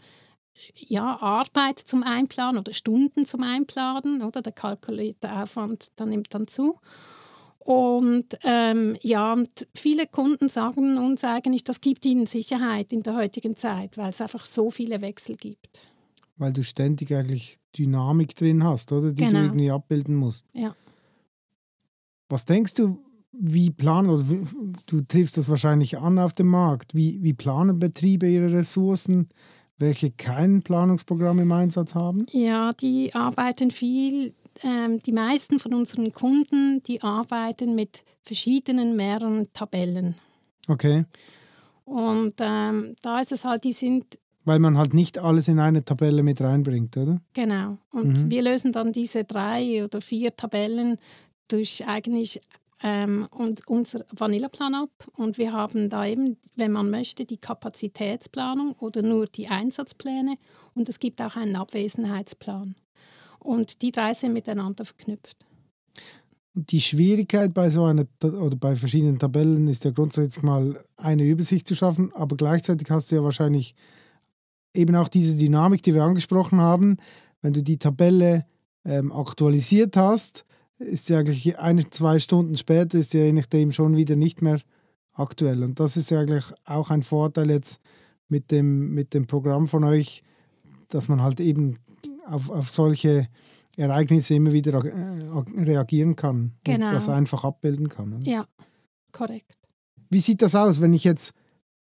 ja, 0.74 1.20
Arbeit 1.20 1.78
zum 1.78 2.02
Einplanen 2.02 2.60
oder 2.60 2.72
Stunden 2.72 3.26
zum 3.26 3.42
Einplanen. 3.42 4.22
Oder? 4.22 4.42
Der 4.42 4.52
kalkulierte 4.52 5.32
Aufwand 5.32 5.88
dann 5.96 6.10
nimmt 6.10 6.34
dann 6.34 6.46
zu. 6.46 6.78
Und 7.58 8.36
ähm, 8.42 8.96
ja, 9.00 9.32
und 9.32 9.66
viele 9.74 10.06
Kunden 10.06 10.50
sagen 10.50 10.98
uns 10.98 11.24
eigentlich, 11.24 11.64
das 11.64 11.80
gibt 11.80 12.04
ihnen 12.04 12.26
Sicherheit 12.26 12.92
in 12.92 13.02
der 13.02 13.16
heutigen 13.16 13.56
Zeit, 13.56 13.96
weil 13.96 14.10
es 14.10 14.20
einfach 14.20 14.44
so 14.44 14.70
viele 14.70 15.00
Wechsel 15.00 15.36
gibt. 15.36 15.80
Weil 16.36 16.52
du 16.52 16.62
ständig 16.62 17.14
eigentlich 17.14 17.58
Dynamik 17.76 18.34
drin 18.36 18.64
hast, 18.64 18.92
oder? 18.92 19.12
Die 19.12 19.24
genau. 19.24 19.38
du 19.38 19.44
irgendwie 19.46 19.70
abbilden 19.70 20.14
musst. 20.14 20.46
Ja. 20.52 20.74
Was 22.28 22.44
denkst 22.44 22.74
du, 22.74 22.98
wie 23.32 23.70
planen, 23.70 24.10
oder 24.10 24.24
du 24.86 25.00
triffst 25.02 25.36
das 25.36 25.48
wahrscheinlich 25.48 25.98
an 25.98 26.18
auf 26.18 26.32
dem 26.34 26.48
Markt, 26.48 26.94
wie, 26.94 27.22
wie 27.22 27.34
planen 27.34 27.78
Betriebe 27.78 28.28
ihre 28.28 28.52
Ressourcen, 28.52 29.28
welche 29.78 30.10
kein 30.10 30.62
Planungsprogramm 30.62 31.40
im 31.40 31.52
Einsatz 31.52 31.94
haben? 31.94 32.26
Ja, 32.30 32.72
die 32.72 33.14
arbeiten 33.14 33.70
viel 33.70 34.34
ähm, 34.62 35.00
die 35.00 35.12
meisten 35.12 35.58
von 35.58 35.74
unseren 35.74 36.12
Kunden, 36.12 36.82
die 36.84 37.02
arbeiten 37.02 37.74
mit 37.74 38.04
verschiedenen, 38.22 38.96
mehreren 38.96 39.52
Tabellen. 39.52 40.14
Okay. 40.68 41.04
Und 41.84 42.34
ähm, 42.40 42.94
da 43.02 43.20
ist 43.20 43.32
es 43.32 43.44
halt, 43.44 43.64
die 43.64 43.72
sind. 43.72 44.18
Weil 44.44 44.58
man 44.58 44.78
halt 44.78 44.94
nicht 44.94 45.18
alles 45.18 45.48
in 45.48 45.58
eine 45.58 45.84
Tabelle 45.84 46.22
mit 46.22 46.40
reinbringt, 46.40 46.96
oder? 46.96 47.20
Genau. 47.32 47.78
Und 47.90 48.24
mhm. 48.24 48.30
wir 48.30 48.42
lösen 48.42 48.72
dann 48.72 48.92
diese 48.92 49.24
drei 49.24 49.84
oder 49.84 50.00
vier 50.00 50.36
Tabellen 50.36 50.98
durch 51.48 51.86
eigentlich 51.86 52.40
ähm, 52.82 53.26
und 53.30 53.66
unser 53.66 54.04
Vanillaplan 54.10 54.74
ab. 54.74 54.90
Und 55.16 55.38
wir 55.38 55.52
haben 55.52 55.88
da 55.88 56.06
eben, 56.06 56.36
wenn 56.56 56.70
man 56.70 56.90
möchte, 56.90 57.24
die 57.24 57.38
Kapazitätsplanung 57.38 58.72
oder 58.78 59.02
nur 59.02 59.26
die 59.26 59.48
Einsatzpläne. 59.48 60.36
Und 60.74 60.88
es 60.88 60.98
gibt 60.98 61.20
auch 61.22 61.36
einen 61.36 61.56
Abwesenheitsplan. 61.56 62.76
Und 63.38 63.82
die 63.82 63.90
drei 63.90 64.14
sind 64.14 64.34
miteinander 64.34 64.84
verknüpft. 64.84 65.36
Die 66.54 66.80
Schwierigkeit 66.80 67.52
bei 67.52 67.68
so 67.68 67.84
einer 67.84 68.06
oder 68.22 68.56
bei 68.56 68.76
verschiedenen 68.76 69.18
Tabellen 69.18 69.66
ist 69.66 69.84
ja 69.84 69.90
grundsätzlich 69.90 70.44
mal 70.44 70.78
eine 70.96 71.24
Übersicht 71.24 71.66
zu 71.66 71.74
schaffen, 71.74 72.12
aber 72.12 72.36
gleichzeitig 72.36 72.88
hast 72.90 73.10
du 73.10 73.16
ja 73.16 73.24
wahrscheinlich 73.24 73.74
eben 74.72 74.94
auch 74.94 75.08
diese 75.08 75.36
Dynamik, 75.36 75.82
die 75.82 75.94
wir 75.94 76.04
angesprochen 76.04 76.60
haben. 76.60 76.98
Wenn 77.42 77.54
du 77.54 77.62
die 77.62 77.78
Tabelle 77.78 78.46
ähm, 78.84 79.10
aktualisiert 79.10 79.96
hast, 79.96 80.44
ist 80.78 81.08
ja 81.08 81.18
eigentlich 81.18 81.58
eine, 81.58 81.88
zwei 81.90 82.18
Stunden 82.18 82.56
später 82.56 82.98
ist 82.98 83.14
ja 83.14 83.24
je 83.24 83.32
nachdem 83.32 83.72
schon 83.72 83.96
wieder 83.96 84.16
nicht 84.16 84.42
mehr 84.42 84.60
aktuell. 85.12 85.62
Und 85.62 85.80
das 85.80 85.96
ist 85.96 86.10
ja 86.10 86.20
eigentlich 86.20 86.44
auch 86.64 86.90
ein 86.90 87.02
Vorteil 87.02 87.50
jetzt 87.50 87.80
mit 88.28 88.50
dem, 88.50 88.92
mit 88.92 89.14
dem 89.14 89.26
Programm 89.26 89.68
von 89.68 89.84
euch, 89.84 90.22
dass 90.88 91.08
man 91.08 91.22
halt 91.22 91.40
eben 91.40 91.78
auf, 92.26 92.50
auf 92.50 92.70
solche 92.70 93.28
Ereignisse 93.76 94.34
immer 94.34 94.52
wieder 94.52 94.84
äh, 94.84 95.60
reagieren 95.60 96.16
kann 96.16 96.52
genau. 96.64 96.88
und 96.88 96.94
das 96.94 97.08
einfach 97.08 97.44
abbilden 97.44 97.88
kann. 97.88 98.14
Oder? 98.14 98.24
Ja, 98.24 98.46
korrekt. 99.12 99.58
Wie 100.10 100.20
sieht 100.20 100.42
das 100.42 100.54
aus, 100.54 100.80
wenn 100.80 100.94
ich 100.94 101.04
jetzt 101.04 101.32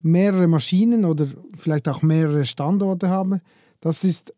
mehrere 0.02 0.48
Maschinen 0.48 1.06
oder 1.06 1.28
vielleicht 1.58 1.88
auch 1.88 2.02
mehrere 2.02 2.46
Standorte 2.46 3.10
habe? 3.10 3.42
Das 3.80 4.04
ist 4.04 4.34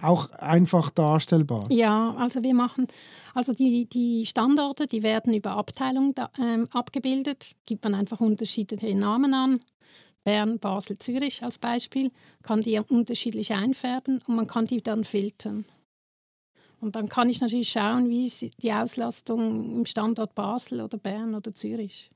auch 0.00 0.30
einfach 0.30 0.90
darstellbar. 0.90 1.66
Ja, 1.70 2.14
also 2.16 2.42
wir 2.42 2.54
machen, 2.54 2.86
also 3.34 3.52
die, 3.52 3.86
die 3.86 4.26
Standorte, 4.26 4.86
die 4.86 5.02
werden 5.02 5.34
über 5.34 5.52
Abteilung 5.52 6.14
da, 6.14 6.30
ähm, 6.38 6.66
abgebildet, 6.72 7.54
gibt 7.66 7.84
man 7.84 7.94
einfach 7.94 8.20
unterschiedliche 8.20 8.94
Namen 8.94 9.34
an. 9.34 9.60
Bern, 10.24 10.58
Basel, 10.58 10.98
Zürich 10.98 11.42
als 11.42 11.58
Beispiel, 11.58 12.10
kann 12.42 12.60
die 12.60 12.78
unterschiedlich 12.78 13.52
einfärben 13.52 14.22
und 14.26 14.36
man 14.36 14.46
kann 14.46 14.66
die 14.66 14.80
dann 14.80 15.04
filtern. 15.04 15.64
Und 16.80 16.96
dann 16.96 17.08
kann 17.08 17.28
ich 17.28 17.40
natürlich 17.40 17.70
schauen, 17.70 18.08
wie 18.08 18.26
ist 18.26 18.44
die 18.62 18.72
Auslastung 18.72 19.78
im 19.78 19.86
Standort 19.86 20.34
Basel 20.34 20.80
oder 20.80 20.98
Bern 20.98 21.34
oder 21.34 21.54
Zürich. 21.54 22.10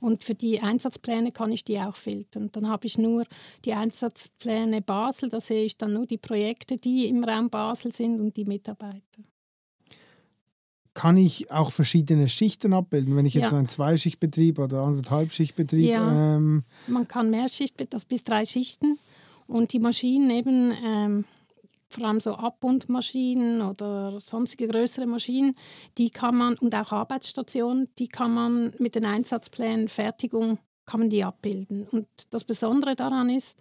Und 0.00 0.24
für 0.24 0.34
die 0.34 0.60
Einsatzpläne 0.60 1.30
kann 1.30 1.52
ich 1.52 1.64
die 1.64 1.80
auch 1.80 1.96
filtern. 1.96 2.50
Dann 2.52 2.68
habe 2.68 2.86
ich 2.86 2.98
nur 2.98 3.24
die 3.64 3.72
Einsatzpläne 3.72 4.82
Basel, 4.82 5.28
da 5.28 5.40
sehe 5.40 5.64
ich 5.64 5.76
dann 5.76 5.92
nur 5.92 6.06
die 6.06 6.18
Projekte, 6.18 6.76
die 6.76 7.08
im 7.08 7.24
Raum 7.24 7.50
Basel 7.50 7.92
sind 7.92 8.20
und 8.20 8.36
die 8.36 8.44
Mitarbeiter. 8.44 9.22
kann 10.94 11.16
ich 11.16 11.50
auch 11.50 11.72
verschiedene 11.72 12.28
Schichten 12.28 12.72
abbilden, 12.72 13.16
wenn 13.16 13.26
ich 13.26 13.34
jetzt 13.34 13.50
ja. 13.50 13.58
einen 13.58 13.68
Zweischichtbetrieb 13.68 14.60
oder 14.60 14.82
anderthalbschichtbetrieb. 14.82 15.90
Ja, 15.90 16.36
ähm, 16.36 16.62
man 16.86 17.08
kann 17.08 17.30
mehr 17.30 17.48
Schicht, 17.48 17.84
das 17.92 18.04
bis 18.04 18.22
drei 18.22 18.44
Schichten. 18.44 18.98
Und 19.46 19.72
die 19.72 19.80
Maschinen 19.80 20.30
eben, 20.30 20.72
ähm, 20.84 21.24
vor 21.94 22.06
allem 22.06 22.20
so 22.20 22.34
Abbundmaschinen 22.34 23.62
oder 23.62 24.18
sonstige 24.20 24.68
größere 24.68 25.06
Maschinen, 25.06 25.56
die 25.96 26.10
kann 26.10 26.36
man, 26.36 26.56
und 26.58 26.74
auch 26.74 26.92
Arbeitsstationen, 26.92 27.88
die 27.98 28.08
kann 28.08 28.34
man 28.34 28.74
mit 28.78 28.94
den 28.94 29.04
Einsatzplänen 29.04 29.88
Fertigung, 29.88 30.58
kann 30.86 31.00
man 31.00 31.10
die 31.10 31.24
abbilden. 31.24 31.86
Und 31.90 32.06
das 32.30 32.44
Besondere 32.44 32.94
daran 32.94 33.30
ist, 33.30 33.58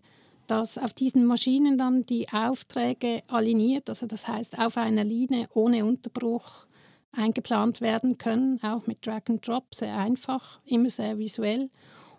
dass 0.47 0.77
auf 0.77 0.93
diesen 0.93 1.25
Maschinen 1.25 1.77
dann 1.77 2.03
die 2.03 2.27
Aufträge 2.29 3.23
aligniert, 3.29 3.89
also 3.89 4.05
das 4.07 4.27
heißt 4.27 4.59
auf 4.59 4.77
einer 4.77 5.05
Linie 5.05 5.47
ohne 5.53 5.85
Unterbruch 5.85 6.65
eingeplant 7.13 7.79
werden 7.81 8.17
können, 8.17 8.59
auch 8.63 8.87
mit 8.87 9.05
Drag 9.05 9.21
and 9.29 9.47
Drop, 9.47 9.73
sehr 9.73 9.97
einfach, 9.97 10.59
immer 10.65 10.89
sehr 10.89 11.17
visuell. 11.17 11.69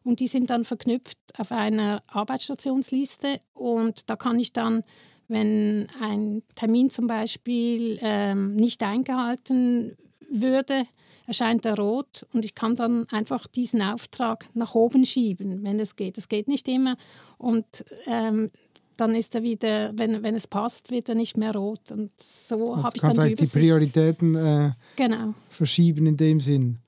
Und 0.04 0.20
die 0.20 0.26
sind 0.26 0.50
dann 0.50 0.64
verknüpft 0.64 1.18
auf 1.36 1.50
einer 1.50 2.02
Arbeitsstationsliste 2.06 3.40
und 3.54 4.08
da 4.08 4.16
kann 4.16 4.38
ich 4.38 4.52
dann, 4.52 4.84
wenn 5.28 5.86
ein 6.00 6.42
Termin 6.54 6.90
zum 6.90 7.06
Beispiel 7.06 7.98
ähm, 8.02 8.54
nicht 8.54 8.82
eingehalten 8.82 9.96
würde, 10.30 10.84
erscheint 11.26 11.64
er 11.64 11.76
rot 11.76 12.26
und 12.32 12.44
ich 12.44 12.54
kann 12.54 12.74
dann 12.74 13.08
einfach 13.08 13.46
diesen 13.46 13.80
Auftrag 13.80 14.46
nach 14.54 14.74
oben 14.74 15.06
schieben, 15.06 15.62
wenn 15.62 15.80
es 15.80 15.96
geht. 15.96 16.18
Es 16.18 16.28
geht 16.28 16.48
nicht 16.48 16.68
immer 16.68 16.96
und 17.38 17.64
ähm, 18.06 18.50
dann 18.96 19.14
ist 19.14 19.34
er 19.34 19.42
wieder, 19.42 19.92
wenn, 19.96 20.22
wenn 20.22 20.34
es 20.34 20.46
passt, 20.46 20.90
wird 20.90 21.08
er 21.08 21.14
nicht 21.14 21.36
mehr 21.36 21.52
rot. 21.52 21.90
Und 21.90 22.12
so 22.20 22.74
also 22.74 22.84
habe 22.84 22.96
ich 22.96 23.02
dann 23.02 23.28
die, 23.28 23.34
die 23.34 23.46
Prioritäten 23.46 24.34
äh, 24.34 24.72
genau. 24.96 25.34
verschieben 25.48 26.06
in 26.06 26.16
dem 26.16 26.40
Sinn. 26.40 26.78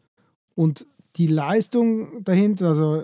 Und 0.54 0.86
die 1.16 1.26
Leistung 1.26 2.22
dahinter, 2.22 2.68
also 2.68 3.02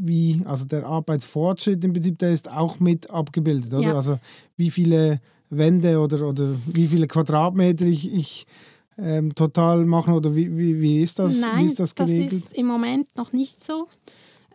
wie, 0.00 0.40
also 0.44 0.64
der 0.64 0.86
Arbeitsfortschritt 0.86 1.84
im 1.84 1.92
Prinzip, 1.92 2.18
der 2.18 2.32
ist 2.32 2.50
auch 2.50 2.80
mit 2.80 3.10
abgebildet, 3.10 3.72
oder? 3.72 3.88
Ja. 3.88 3.94
Also 3.94 4.18
wie 4.56 4.70
viele 4.70 5.20
Wände 5.50 5.98
oder, 5.98 6.26
oder 6.26 6.54
wie 6.66 6.86
viele 6.86 7.06
Quadratmeter 7.06 7.84
ich, 7.84 8.14
ich 8.14 8.46
ähm, 8.98 9.34
total 9.34 9.84
machen 9.84 10.14
oder 10.14 10.34
wie, 10.34 10.56
wie, 10.58 10.80
wie 10.80 11.02
ist 11.02 11.18
das? 11.18 11.40
Nein, 11.40 11.58
wie 11.58 11.66
ist 11.66 11.78
das, 11.80 11.94
geregelt? 11.94 12.26
das 12.26 12.32
ist 12.32 12.52
im 12.54 12.66
Moment 12.66 13.06
noch 13.16 13.32
nicht 13.32 13.64
so. 13.64 13.86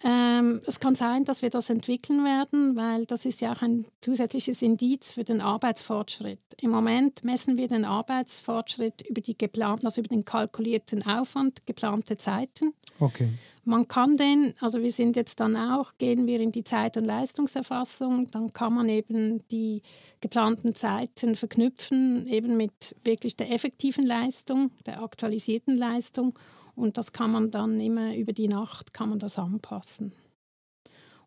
Ähm, 0.06 0.60
es 0.66 0.82
kann 0.82 0.96
sein, 0.96 1.24
dass 1.24 1.42
wir 1.42 1.50
das 1.50 1.70
entwickeln 1.70 2.26
werden, 2.26 2.76
weil 2.76 3.06
das 3.06 3.24
ist 3.24 3.40
ja 3.40 3.54
auch 3.54 3.62
ein 3.62 3.86
zusätzliches 4.02 4.62
Indiz 4.62 5.14
für 5.14 5.24
den 5.24 5.40
Arbeitsfortschritt. 5.40 6.40
Im 6.60 6.72
Moment 6.72 7.24
messen 7.24 7.58
wir 7.58 7.68
den 7.68 7.86
Arbeitsfortschritt 7.86 9.02
über 9.08 9.22
die 9.22 9.38
geplanten, 9.38 9.86
also 9.86 10.02
über 10.02 10.10
den 10.10 10.26
kalkulierten 10.26 11.06
Aufwand, 11.06 11.66
geplante 11.66 12.18
Zeiten. 12.18 12.74
Okay. 13.00 13.30
Man 13.66 13.88
kann 13.88 14.16
den, 14.16 14.56
also 14.60 14.82
wir 14.82 14.92
sind 14.92 15.16
jetzt 15.16 15.40
dann 15.40 15.56
auch, 15.56 15.94
gehen 15.98 16.28
wir 16.28 16.42
in 16.42 16.52
die 16.52 16.66
Zeit- 16.66 16.98
und 16.98 17.06
Leistungserfassung, 17.06 18.28
dann 18.28 18.52
kann 18.52 18.74
man 18.74 18.90
eben 18.90 19.48
die 19.48 19.82
geplanten 20.20 20.76
Zeiten 20.76 21.38
verknüpfen, 21.38 22.28
eben 22.28 22.58
mit 22.58 22.94
wirklich 23.06 23.38
der 23.38 23.52
effektiven 23.52 24.06
Leistung, 24.06 24.72
der 24.86 25.02
aktualisierten 25.02 25.78
Leistung 25.78 26.38
und 26.76 26.98
das 26.98 27.12
kann 27.12 27.32
man 27.32 27.52
dann 27.52 27.80
immer 27.80 28.16
über 28.16 28.34
die 28.34 28.48
Nacht 28.48 28.94
kann 28.94 29.10
man 29.10 29.20
das 29.20 29.38
anpassen. 29.38 30.14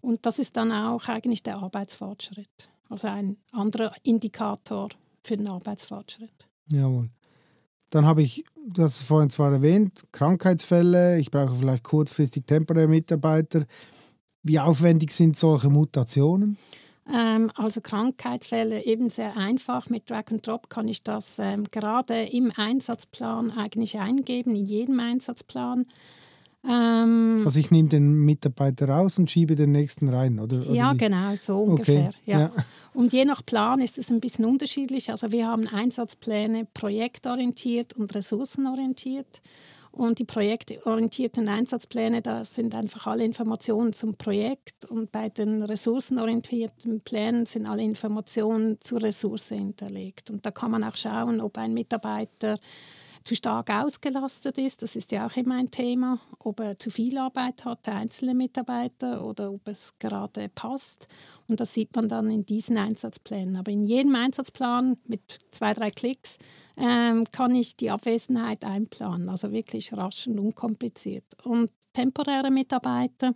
Und 0.01 0.27
das 0.27 0.39
ist 0.39 0.57
dann 0.57 0.73
auch 0.73 1.09
eigentlich 1.09 1.43
der 1.43 1.59
Arbeitsfortschritt. 1.59 2.71
Also 2.89 3.09
ein 3.09 3.37
anderer 3.51 3.93
Indikator 4.03 4.89
für 5.23 5.37
den 5.37 5.49
Arbeitsfortschritt. 5.49 6.47
Jawohl. 6.69 7.11
Dann 7.91 8.05
habe 8.05 8.23
ich, 8.23 8.45
du 8.67 8.83
hast 8.83 9.01
es 9.01 9.03
vorhin 9.03 9.31
zwar 9.31 9.53
erwähnt, 9.53 10.05
Krankheitsfälle, 10.13 11.19
ich 11.19 11.31
brauche 11.31 11.57
vielleicht 11.57 11.85
kurzfristig 11.85 12.45
temporäre 12.47 12.89
Mitarbeiter. 12.89 13.65
Wie 14.43 14.59
aufwendig 14.59 15.13
sind 15.13 15.37
solche 15.37 15.71
Mutationen? 15.71 16.57
Ähm, 17.13 17.51
also 17.55 17.81
Krankheitsfälle 17.81 18.85
eben 18.85 19.11
sehr 19.11 19.37
einfach. 19.37 19.89
Mit 19.89 20.11
Drag 20.11 20.25
and 20.31 20.47
Drop 20.47 20.69
kann 20.69 20.89
ich 20.89 21.03
das 21.03 21.39
ähm, 21.39 21.65
gerade 21.71 22.25
im 22.25 22.53
Einsatzplan 22.57 23.53
eigentlich 23.53 23.99
eingeben, 23.99 24.57
in 24.57 24.65
jedem 24.65 24.99
Einsatzplan. 24.99 25.87
Ähm, 26.69 27.43
also 27.45 27.61
ich 27.61 27.71
nehme 27.71 27.89
den 27.89 28.25
Mitarbeiter 28.25 28.89
raus 28.89 29.19
und 29.19 29.31
schiebe 29.31 29.55
den 29.55 29.71
nächsten 29.71 30.09
rein, 30.09 30.41
oder? 30.41 30.59
oder 30.63 30.73
ja, 30.73 30.95
wie? 30.95 30.99
genau, 30.99 31.37
so 31.37 31.59
ungefähr. 31.59 32.09
Okay. 32.09 32.19
Ja. 32.27 32.41
ja. 32.41 32.53
Und 32.93 33.13
je 33.13 33.25
nach 33.25 33.45
Plan 33.45 33.81
ist 33.81 33.99
es 33.99 34.11
ein 34.11 34.21
bisschen 34.21 34.45
unterschiedlich. 34.45 35.11
Also 35.11 35.31
wir 35.31 35.47
haben 35.47 35.69
Einsatzpläne 35.69 36.67
projektorientiert 36.75 37.93
und 37.93 38.15
ressourcenorientiert. 38.15 39.43
Und 39.97 40.19
die 40.19 40.25
projektorientierten 40.25 41.49
Einsatzpläne, 41.49 42.21
da 42.21 42.45
sind 42.45 42.75
einfach 42.75 43.07
alle 43.07 43.25
Informationen 43.25 43.95
zum 43.95 44.15
Projekt. 44.15 44.85
Und 44.85 45.11
bei 45.11 45.31
den 45.31 45.63
ressourcenorientierten 45.63 47.01
Plänen 47.01 47.47
sind 47.47 47.67
alle 47.67 47.83
Informationen 47.83 48.79
zur 48.83 49.03
Ressource 49.03 49.49
hinterlegt. 49.49 50.29
Und 50.29 50.45
da 50.45 50.51
kann 50.51 50.71
man 50.71 50.85
auch 50.85 50.97
schauen, 50.97 51.41
ob 51.41 51.57
ein 51.57 51.73
Mitarbeiter 51.73 52.59
zu 53.25 53.35
stark 53.35 53.71
ausgelastet 53.71 54.59
ist. 54.59 54.83
Das 54.83 54.97
ist 54.97 55.13
ja 55.13 55.27
auch 55.27 55.35
immer 55.35 55.57
ein 55.57 55.71
Thema, 55.71 56.21
ob 56.41 56.61
er 56.61 56.79
zu 56.79 56.91
viel 56.91 57.17
Arbeit 57.17 57.65
hat, 57.65 57.87
der 57.87 57.95
einzelne 57.95 58.35
Mitarbeiter, 58.35 59.25
oder 59.25 59.51
ob 59.51 59.67
es 59.67 59.99
gerade 59.99 60.51
passt. 60.51 61.09
Und 61.49 61.59
das 61.59 61.73
sieht 61.73 61.97
man 61.97 62.07
dann 62.07 62.31
in 62.31 62.45
diesen 62.45 62.77
Einsatzplänen. 62.77 63.57
Aber 63.57 63.73
in 63.73 63.83
jedem 63.83 64.15
Einsatzplan 64.15 64.99
mit 65.07 65.39
zwei, 65.53 65.73
drei 65.73 65.91
Klicks 65.91 66.37
ähm, 66.77 67.25
kann 67.33 67.55
ich 67.55 67.77
die 67.77 67.91
Abwesenheit 67.91 68.65
einplanen. 68.65 69.29
Also 69.29 69.53
wirklich 69.53 69.93
rasch 69.93 70.27
und 70.27 70.39
unkompliziert. 70.39 71.25
Und 71.45 71.71
temporäre 71.93 72.51
Mitarbeiter, 72.51 73.35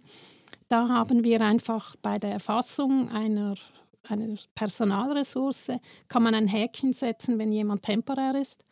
da 0.69 0.89
haben 0.89 1.25
wir 1.25 1.41
einfach 1.41 1.97
bei 2.03 2.19
der 2.19 2.33
Erfassung 2.33 3.09
einer 3.09 3.55
einer 4.11 4.35
Personalressource 4.55 5.73
kann 6.09 6.23
man 6.23 6.35
ein 6.35 6.49
Häkchen 6.49 6.93
setzen, 6.93 7.39
wenn 7.39 7.53
jemand 7.53 7.83
temporär 7.83 8.35
ist. 8.35 8.65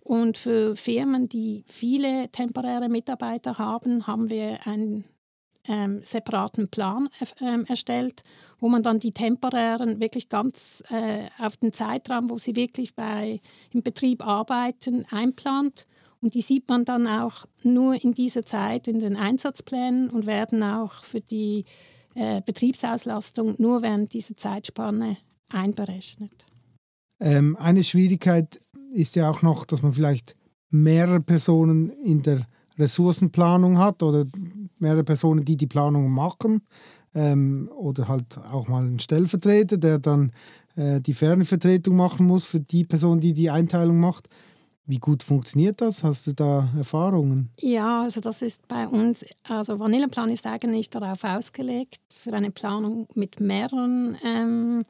Und 0.00 0.38
für 0.38 0.74
Firmen, 0.76 1.28
die 1.28 1.64
viele 1.68 2.28
temporäre 2.30 2.88
Mitarbeiter 2.88 3.58
haben, 3.58 4.06
haben 4.06 4.30
wir 4.30 4.66
einen 4.66 5.04
ähm, 5.66 6.00
separaten 6.02 6.68
Plan 6.68 7.08
äh, 7.40 7.64
erstellt, 7.66 8.22
wo 8.58 8.68
man 8.68 8.82
dann 8.82 8.98
die 8.98 9.12
temporären 9.12 10.00
wirklich 10.00 10.28
ganz 10.28 10.82
äh, 10.90 11.28
auf 11.38 11.56
den 11.56 11.72
Zeitraum, 11.72 12.30
wo 12.30 12.38
sie 12.38 12.56
wirklich 12.56 12.94
bei, 12.94 13.40
im 13.72 13.82
Betrieb 13.82 14.26
arbeiten, 14.26 15.06
einplant. 15.10 15.86
Und 16.20 16.34
die 16.34 16.42
sieht 16.42 16.68
man 16.68 16.84
dann 16.84 17.06
auch 17.06 17.46
nur 17.62 18.02
in 18.02 18.12
dieser 18.12 18.44
Zeit 18.44 18.88
in 18.88 18.98
den 18.98 19.16
Einsatzplänen 19.16 20.10
und 20.10 20.26
werden 20.26 20.62
auch 20.62 21.04
für 21.04 21.20
die 21.20 21.64
äh, 22.14 22.42
Betriebsauslastung 22.44 23.54
nur 23.58 23.82
während 23.82 24.12
dieser 24.12 24.36
Zeitspanne 24.36 25.16
einberechnet. 25.50 26.32
Ähm, 27.20 27.56
eine 27.56 27.84
Schwierigkeit 27.84 28.60
ist 28.92 29.16
ja 29.16 29.30
auch 29.30 29.42
noch, 29.42 29.64
dass 29.64 29.82
man 29.82 29.92
vielleicht 29.92 30.36
mehrere 30.70 31.20
Personen 31.20 31.90
in 31.90 32.22
der 32.22 32.46
Ressourcenplanung 32.80 33.78
hat 33.78 34.02
oder 34.02 34.26
mehrere 34.78 35.04
Personen, 35.04 35.44
die 35.44 35.56
die 35.56 35.66
Planung 35.66 36.10
machen 36.10 36.62
ähm, 37.14 37.70
oder 37.76 38.08
halt 38.08 38.38
auch 38.38 38.68
mal 38.68 38.84
einen 38.84 38.98
Stellvertreter, 39.00 39.76
der 39.76 39.98
dann 39.98 40.32
äh, 40.76 41.00
die 41.00 41.14
Fernvertretung 41.14 41.96
machen 41.96 42.26
muss 42.26 42.44
für 42.44 42.60
die 42.60 42.84
Person, 42.84 43.20
die 43.20 43.34
die 43.34 43.50
Einteilung 43.50 44.00
macht. 44.00 44.28
Wie 44.86 44.98
gut 44.98 45.22
funktioniert 45.22 45.80
das? 45.80 46.02
Hast 46.02 46.26
du 46.26 46.32
da 46.32 46.68
Erfahrungen? 46.76 47.50
Ja, 47.60 48.02
also 48.02 48.20
das 48.20 48.42
ist 48.42 48.66
bei 48.66 48.88
uns, 48.88 49.24
also 49.44 49.78
Vanilleplan 49.78 50.30
ist 50.30 50.46
eigentlich 50.46 50.90
darauf 50.90 51.22
ausgelegt, 51.22 52.00
für 52.12 52.32
eine 52.32 52.50
Planung 52.50 53.06
mit 53.14 53.38
mehreren 53.38 54.16
ähm, 54.24 54.84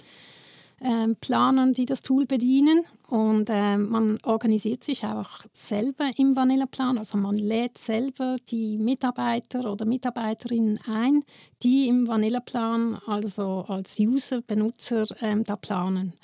ähm, 0.81 1.16
Planern, 1.16 1.73
die 1.73 1.87
das 1.87 2.03
Tool 2.03 2.27
bedienen. 2.27 2.85
Und 3.09 3.51
äh, 3.51 3.77
man 3.77 4.19
organisiert 4.23 4.85
sich 4.85 5.05
auch 5.05 5.40
selber 5.53 6.11
im 6.16 6.37
Vanillaplan. 6.37 6.99
Also 6.99 7.19
man 7.19 7.35
lädt 7.35 7.79
selber 7.79 8.37
die 8.49 8.79
Mitarbeiter 8.79 9.71
oder 9.71 9.85
Mitarbeiterinnen 9.85 10.79
ein, 10.87 11.25
die 11.62 11.88
im 11.88 12.07
Vanillaplan, 12.07 12.99
also 13.07 13.64
als 13.69 13.99
User, 13.99 14.40
Benutzer, 14.43 15.07
ähm, 15.21 15.45
da 15.45 15.57
planen. 15.57 16.14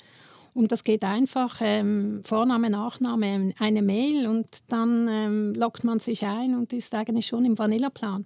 Und 0.53 0.71
das 0.71 0.83
geht 0.83 1.03
einfach, 1.03 1.59
ähm, 1.61 2.21
Vorname, 2.23 2.71
Nachname, 2.71 3.53
eine 3.59 3.81
Mail 3.83 4.25
und 4.25 4.47
dann 4.69 5.07
ähm, 5.07 5.53
loggt 5.53 5.83
man 5.83 5.99
sich 5.99 6.25
ein 6.25 6.55
und 6.55 6.73
ist 6.73 6.95
eigentlich 6.95 7.27
schon 7.27 7.45
im 7.45 7.59
Vanillaplan. 7.59 8.25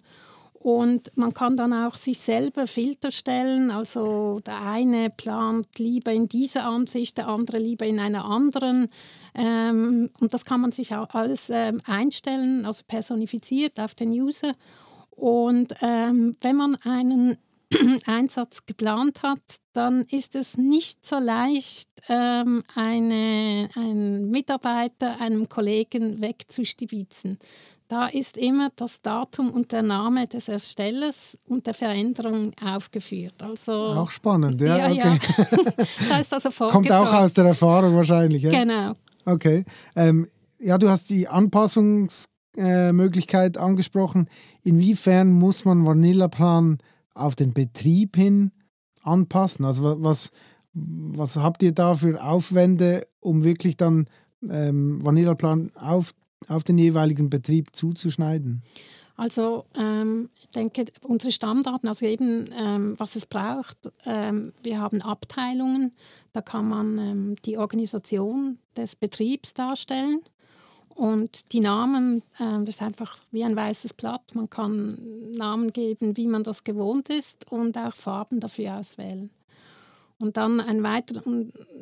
Und 0.63 1.11
man 1.15 1.33
kann 1.33 1.57
dann 1.57 1.73
auch 1.73 1.95
sich 1.95 2.19
selber 2.19 2.67
Filter 2.67 3.09
stellen. 3.09 3.71
Also 3.71 4.41
der 4.45 4.61
eine 4.61 5.09
plant 5.09 5.79
lieber 5.79 6.13
in 6.13 6.29
dieser 6.29 6.65
Ansicht, 6.65 7.17
der 7.17 7.29
andere 7.29 7.57
lieber 7.57 7.87
in 7.87 7.99
einer 7.99 8.25
anderen. 8.25 8.87
Ähm, 9.33 10.11
und 10.19 10.33
das 10.35 10.45
kann 10.45 10.61
man 10.61 10.71
sich 10.71 10.93
auch 10.93 11.15
alles 11.15 11.49
ähm, 11.49 11.81
einstellen, 11.85 12.67
also 12.67 12.83
personifiziert 12.87 13.79
auf 13.79 13.95
den 13.95 14.11
User. 14.11 14.53
Und 15.09 15.73
ähm, 15.81 16.37
wenn 16.41 16.57
man 16.57 16.75
einen 16.83 17.37
Einsatz 18.05 18.67
geplant 18.67 19.23
hat, 19.23 19.41
dann 19.73 20.01
ist 20.11 20.35
es 20.35 20.57
nicht 20.57 21.03
so 21.03 21.17
leicht, 21.17 21.89
ähm, 22.07 22.61
eine, 22.75 23.67
einen 23.73 24.29
Mitarbeiter, 24.29 25.19
einem 25.19 25.49
Kollegen 25.49 26.21
wegzustibitzen. 26.21 27.39
Da 27.91 28.07
ist 28.07 28.37
immer 28.37 28.71
das 28.77 29.01
Datum 29.01 29.51
und 29.51 29.73
der 29.73 29.81
Name 29.81 30.25
des 30.25 30.47
Erstellers 30.47 31.37
und 31.49 31.67
der 31.67 31.73
Veränderung 31.73 32.53
aufgeführt. 32.63 33.43
Also, 33.43 33.73
auch 33.73 34.09
spannend, 34.09 34.61
ja. 34.61 34.89
ja, 34.89 35.11
okay. 35.11 35.19
ja. 35.37 35.45
das 35.75 36.09
heißt 36.09 36.33
also 36.35 36.51
Kommt 36.69 36.89
auch 36.89 37.13
aus 37.13 37.33
der 37.33 37.47
Erfahrung 37.47 37.97
wahrscheinlich. 37.97 38.43
Ja? 38.43 38.51
Genau. 38.51 38.93
Okay. 39.25 39.65
Ähm, 39.97 40.25
ja, 40.57 40.77
du 40.77 40.87
hast 40.87 41.09
die 41.09 41.27
Anpassungsmöglichkeit 41.27 43.57
äh, 43.57 43.59
angesprochen. 43.59 44.29
Inwiefern 44.63 45.33
muss 45.33 45.65
man 45.65 45.85
Vanillaplan 45.85 46.77
auf 47.13 47.35
den 47.35 47.53
Betrieb 47.53 48.15
hin 48.15 48.53
anpassen? 49.01 49.65
Also 49.65 50.01
was, 50.01 50.31
was 50.71 51.35
habt 51.35 51.61
ihr 51.61 51.73
da 51.73 51.95
für 51.95 52.23
Aufwände, 52.23 53.05
um 53.19 53.43
wirklich 53.43 53.75
dann 53.75 54.05
ähm, 54.49 55.05
Vanillaplan 55.05 55.71
auf 55.75 56.13
auf 56.47 56.63
den 56.63 56.77
jeweiligen 56.77 57.29
Betrieb 57.29 57.75
zuzuschneiden? 57.75 58.61
Also 59.17 59.65
ähm, 59.75 60.29
ich 60.39 60.49
denke, 60.49 60.85
unsere 61.03 61.31
Stammdaten, 61.31 61.87
also 61.87 62.05
eben 62.05 62.49
ähm, 62.57 62.95
was 62.97 63.15
es 63.15 63.25
braucht, 63.25 63.77
ähm, 64.05 64.53
wir 64.63 64.79
haben 64.79 65.01
Abteilungen, 65.01 65.91
da 66.33 66.41
kann 66.41 66.67
man 66.67 66.97
ähm, 66.97 67.35
die 67.45 67.57
Organisation 67.57 68.57
des 68.75 68.95
Betriebs 68.95 69.53
darstellen 69.53 70.21
und 70.95 71.53
die 71.53 71.59
Namen, 71.59 72.23
ähm, 72.39 72.65
das 72.65 72.75
ist 72.75 72.81
einfach 72.81 73.19
wie 73.31 73.43
ein 73.43 73.55
weißes 73.55 73.93
Blatt, 73.93 74.33
man 74.33 74.49
kann 74.49 74.97
Namen 75.35 75.71
geben, 75.71 76.17
wie 76.17 76.27
man 76.27 76.43
das 76.43 76.63
gewohnt 76.63 77.09
ist 77.09 77.51
und 77.51 77.77
auch 77.77 77.95
Farben 77.95 78.39
dafür 78.39 78.77
auswählen. 78.79 79.29
Und 80.21 80.37
dann 80.37 80.59
ein 80.59 80.83
weiterer 80.83 81.23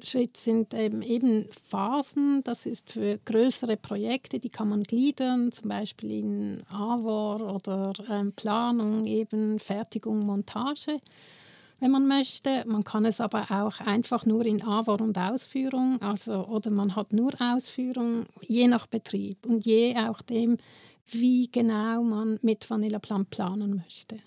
Schritt 0.01 0.37
sind 0.37 0.73
eben, 0.73 1.01
eben 1.01 1.47
Phasen. 1.69 2.41
Das 2.43 2.65
ist 2.65 2.91
für 2.91 3.19
größere 3.25 3.77
Projekte, 3.77 4.39
die 4.39 4.49
kann 4.49 4.69
man 4.69 4.83
gliedern, 4.83 5.51
zum 5.51 5.69
Beispiel 5.69 6.11
in 6.11 6.63
AVOR 6.69 7.53
oder 7.53 7.93
ähm, 8.09 8.33
Planung, 8.33 9.05
eben 9.05 9.59
Fertigung, 9.59 10.25
Montage, 10.25 10.99
wenn 11.79 11.91
man 11.91 12.07
möchte. 12.07 12.63
Man 12.65 12.83
kann 12.83 13.05
es 13.05 13.21
aber 13.21 13.51
auch 13.51 13.79
einfach 13.81 14.25
nur 14.25 14.45
in 14.45 14.63
AVOR 14.63 15.01
und 15.01 15.17
Ausführung, 15.17 16.01
also 16.01 16.45
oder 16.47 16.71
man 16.71 16.95
hat 16.95 17.13
nur 17.13 17.33
Ausführung, 17.39 18.25
je 18.41 18.67
nach 18.67 18.87
Betrieb 18.87 19.45
und 19.45 19.65
je 19.65 19.95
auch 19.97 20.21
dem, 20.21 20.57
wie 21.07 21.49
genau 21.51 22.03
man 22.03 22.39
mit 22.41 22.69
Vanillaplan 22.69 23.25
planen 23.25 23.75
möchte. 23.83 24.19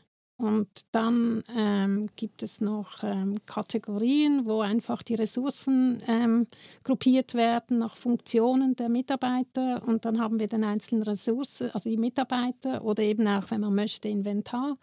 Und 0.42 0.68
dann 0.90 1.44
ähm, 1.56 2.08
gibt 2.16 2.42
es 2.42 2.60
noch 2.60 3.04
ähm, 3.04 3.36
Kategorien, 3.46 4.44
wo 4.44 4.60
einfach 4.60 5.04
die 5.04 5.14
Ressourcen 5.14 5.98
ähm, 6.08 6.48
gruppiert 6.82 7.34
werden 7.34 7.78
nach 7.78 7.94
Funktionen 7.94 8.74
der 8.74 8.88
Mitarbeiter. 8.88 9.86
Und 9.86 10.04
dann 10.04 10.20
haben 10.20 10.40
wir 10.40 10.48
den 10.48 10.64
einzelnen 10.64 11.04
Ressourcen, 11.04 11.70
also 11.70 11.88
die 11.88 11.96
Mitarbeiter 11.96 12.82
oder 12.82 13.04
eben 13.04 13.28
auch, 13.28 13.52
wenn 13.52 13.60
man 13.60 13.72
möchte, 13.72 14.08
Inventar. 14.08 14.78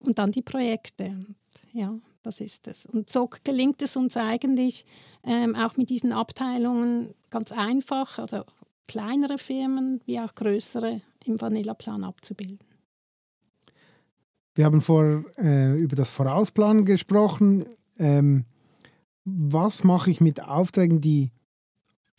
Und 0.00 0.18
dann 0.18 0.32
die 0.32 0.40
Projekte. 0.40 1.26
Ja, 1.74 1.94
das 2.22 2.40
ist 2.40 2.66
es. 2.66 2.86
Und 2.86 3.10
so 3.10 3.28
gelingt 3.44 3.82
es 3.82 3.94
uns 3.94 4.16
eigentlich 4.16 4.86
ähm, 5.22 5.54
auch 5.54 5.76
mit 5.76 5.90
diesen 5.90 6.12
Abteilungen 6.12 7.14
ganz 7.28 7.52
einfach, 7.52 8.18
also 8.18 8.44
kleinere 8.86 9.36
Firmen 9.36 10.00
wie 10.06 10.18
auch 10.18 10.34
größere 10.34 11.02
im 11.26 11.38
Vanillaplan 11.38 12.04
abzubilden. 12.04 12.67
Wir 14.58 14.64
haben 14.64 14.80
vor 14.80 15.22
äh, 15.40 15.78
über 15.78 15.94
das 15.94 16.10
Vorausplanen 16.10 16.84
gesprochen. 16.84 17.64
Ähm, 17.96 18.44
was 19.24 19.84
mache 19.84 20.10
ich 20.10 20.20
mit 20.20 20.42
Aufträgen, 20.42 21.00
die 21.00 21.30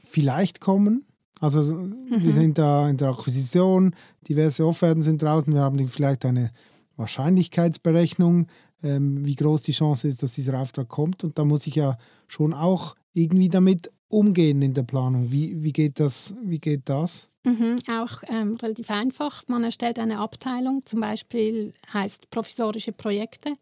vielleicht 0.07 0.61
kommen? 0.61 1.03
Also 1.41 1.61
mhm. 1.61 1.95
wir 2.09 2.31
sind 2.31 2.57
da 2.57 2.87
in 2.87 2.95
der 2.95 3.09
Akquisition, 3.09 3.93
diverse 4.29 4.65
Offerten 4.65 5.01
sind 5.01 5.21
draußen, 5.21 5.51
wir 5.53 5.59
haben 5.59 5.85
vielleicht 5.89 6.23
eine 6.23 6.51
Wahrscheinlichkeitsberechnung, 6.95 8.47
ähm, 8.83 9.25
wie 9.25 9.35
groß 9.35 9.63
die 9.63 9.73
Chance 9.73 10.07
ist, 10.07 10.23
dass 10.23 10.31
dieser 10.31 10.61
Auftrag 10.61 10.87
kommt. 10.87 11.25
Und 11.25 11.37
da 11.37 11.43
muss 11.43 11.67
ich 11.67 11.75
ja 11.75 11.97
schon 12.29 12.53
auch 12.53 12.95
irgendwie 13.11 13.49
damit 13.49 13.91
umgehen 14.07 14.61
in 14.61 14.73
der 14.73 14.83
Planung. 14.83 15.29
Wie, 15.29 15.61
wie, 15.61 15.73
geht, 15.73 15.99
das, 15.99 16.33
wie 16.45 16.59
geht 16.59 16.87
das? 16.87 17.28
Mhm, 17.43 17.77
auch 17.89 18.23
ähm, 18.27 18.55
relativ 18.55 18.91
einfach. 18.91 19.43
Man 19.47 19.63
erstellt 19.63 19.97
eine 19.97 20.19
Abteilung, 20.19 20.85
zum 20.85 20.99
Beispiel 20.99 21.73
heißt 21.93 22.29
provisorische 22.29 22.91
Projekte. 22.91 23.55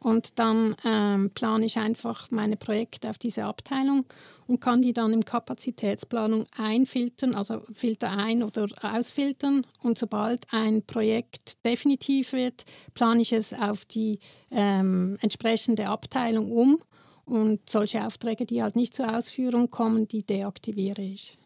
Und 0.00 0.38
dann 0.38 0.76
ähm, 0.84 1.30
plane 1.34 1.66
ich 1.66 1.76
einfach 1.76 2.30
meine 2.30 2.56
Projekte 2.56 3.10
auf 3.10 3.18
diese 3.18 3.44
Abteilung 3.44 4.04
und 4.46 4.60
kann 4.60 4.80
die 4.80 4.92
dann 4.92 5.12
im 5.12 5.24
Kapazitätsplanung 5.24 6.46
einfiltern, 6.56 7.34
also 7.34 7.62
Filter 7.72 8.12
ein- 8.12 8.44
oder 8.44 8.68
ausfiltern. 8.80 9.66
Und 9.82 9.98
sobald 9.98 10.46
ein 10.52 10.84
Projekt 10.86 11.64
definitiv 11.64 12.32
wird, 12.32 12.64
plane 12.94 13.22
ich 13.22 13.32
es 13.32 13.52
auf 13.52 13.84
die 13.86 14.20
ähm, 14.52 15.18
entsprechende 15.20 15.88
Abteilung 15.88 16.52
um. 16.52 16.78
Und 17.24 17.68
solche 17.68 18.06
Aufträge, 18.06 18.46
die 18.46 18.62
halt 18.62 18.76
nicht 18.76 18.94
zur 18.94 19.14
Ausführung 19.14 19.68
kommen, 19.68 20.06
die 20.06 20.22
deaktiviere 20.22 21.02
ich. 21.02 21.36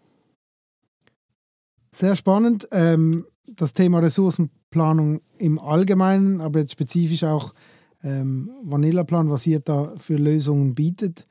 Sehr 1.95 2.17
spannend. 2.17 2.69
Ähm, 2.73 3.27
das 3.47 3.75
Thema 3.75 3.99
Ressourcenplanung 3.99 5.21
im 5.37 5.59
Allgemeinen, 5.59 6.41
aber 6.41 6.61
jetzt 6.61 6.73
spezifisch 6.73 7.25
auch 7.25 7.53
ähm, 8.03 8.51
Vanillaplan, 8.63 9.31
was 9.31 9.47
ihr 9.47 9.61
da 9.61 9.95
für 9.99 10.17
Lösungen 10.17 10.75
bietet. 10.75 11.27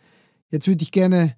Jetzt 0.49 0.67
würde 0.67 0.83
ich 0.83 0.91
gerne 0.91 1.35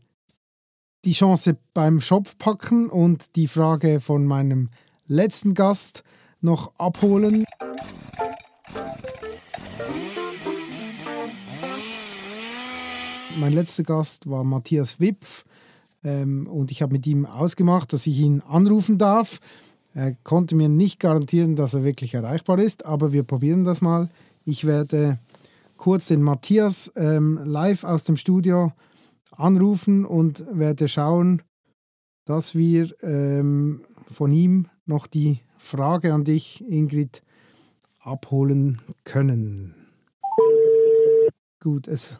die 1.06 1.14
Chance 1.14 1.58
beim 1.74 2.02
Schopf 2.02 2.38
packen 2.38 2.90
und 2.90 3.36
die 3.36 3.48
Frage 3.48 4.00
von 4.00 4.26
meinem 4.26 4.70
letzten 5.06 5.54
Gast 5.54 6.04
noch 6.42 6.76
abholen. 6.78 7.46
Mein 13.40 13.54
letzter 13.54 13.84
Gast 13.84 14.30
war 14.30 14.44
Matthias 14.44 15.00
Wipf 15.00 15.46
ähm, 16.04 16.48
und 16.48 16.72
ich 16.72 16.82
habe 16.82 16.94
mit 16.94 17.08
ihm 17.08 17.26
ausgemacht, 17.26 17.94
dass 17.94 18.08
ich 18.08 18.20
ihn 18.20 18.42
anrufen 18.42 18.98
darf. 18.98 19.40
Er 19.94 20.14
konnte 20.24 20.56
mir 20.56 20.70
nicht 20.70 21.00
garantieren, 21.00 21.56
dass 21.56 21.74
er 21.74 21.84
wirklich 21.84 22.14
erreichbar 22.14 22.60
ist, 22.60 22.86
aber 22.86 23.14
wir 23.14 23.24
probieren 23.24 23.64
das 23.64 23.82
mal. 23.82 24.10
Ich 24.44 24.66
werde 24.66 25.20
kurz 25.78 26.08
den 26.08 26.22
Matthias 26.22 26.92
ähm, 26.96 27.40
live 27.44 27.84
aus 27.84 28.04
dem 28.04 28.18
Studio 28.18 28.72
anrufen 29.32 30.06
und 30.06 30.44
werde 30.52 30.88
schauen, 30.88 31.42
dass 32.26 32.56
wir 32.56 32.94
ähm, 33.04 33.82
von 34.08 34.32
ihm 34.32 34.68
noch 34.86 35.08
die 35.08 35.42
Frage 35.58 36.14
an 36.14 36.24
dich, 36.24 36.64
Ingrid, 36.68 37.22
abholen 38.00 38.82
können. 39.04 39.76
Gut, 41.62 41.88
es 41.88 42.18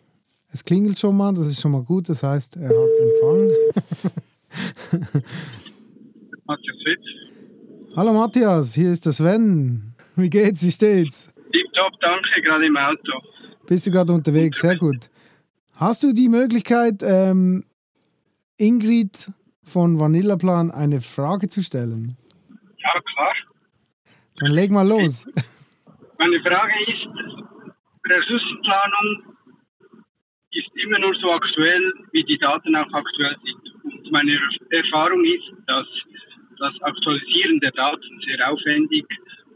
es 0.54 0.64
klingelt 0.64 1.00
schon 1.00 1.18
mal, 1.18 1.34
das 1.34 1.48
ist 1.48 1.60
schon 1.60 1.72
mal 1.72 1.84
gut, 1.84 2.08
das 2.10 2.22
heißt, 2.22 2.58
er 2.58 2.70
hat 2.70 2.90
Empfang. 3.02 3.50
Matthias 6.46 6.78
Witz. 6.86 7.96
Hallo 7.98 8.14
Matthias, 8.14 8.76
hier 8.76 8.92
ist 8.92 9.06
der 9.06 9.14
Sven. 9.14 9.96
Wie 10.16 10.30
geht's, 10.30 10.64
wie 10.64 10.72
steht's? 10.72 11.34
Tipptopp, 11.52 11.94
danke, 12.02 12.42
gerade 12.44 12.68
im 12.68 12.78
Auto. 12.78 13.20
Bist 13.66 13.88
du 13.88 13.92
gerade 13.92 14.14
unterwegs, 14.14 14.62
sehr 14.62 14.78
gut. 14.78 15.10
Hast 15.76 16.04
du 16.04 16.14
die 16.14 16.30
Möglichkeit, 16.30 17.02
ähm, 17.02 17.64
Ingrid 18.58 19.32
von 19.64 20.00
Vanillaplan 20.00 20.70
eine 20.70 21.02
Frage 21.02 21.48
zu 21.48 21.64
stellen? 21.64 22.16
Ja, 22.78 23.02
klar. 23.14 23.34
Dann 24.40 24.52
leg 24.52 24.70
mal 24.70 24.88
los. 24.88 25.26
Meine 26.20 26.40
Frage 26.42 26.74
ist, 26.88 27.08
Ressourcenplanung 28.06 29.34
ist 30.54 30.70
immer 30.76 31.00
nur 31.00 31.16
so 31.16 31.32
aktuell, 31.32 31.94
wie 32.12 32.24
die 32.24 32.38
Daten 32.38 32.76
auch 32.76 32.92
aktuell 32.94 33.36
sind. 33.44 33.84
Und 33.84 34.12
meine 34.12 34.40
Erfahrung 34.70 35.24
ist, 35.26 35.52
dass 35.68 35.88
das 36.60 36.82
Aktualisieren 36.82 37.60
der 37.60 37.72
Daten 37.72 38.22
sehr 38.26 38.52
aufwendig 38.52 39.06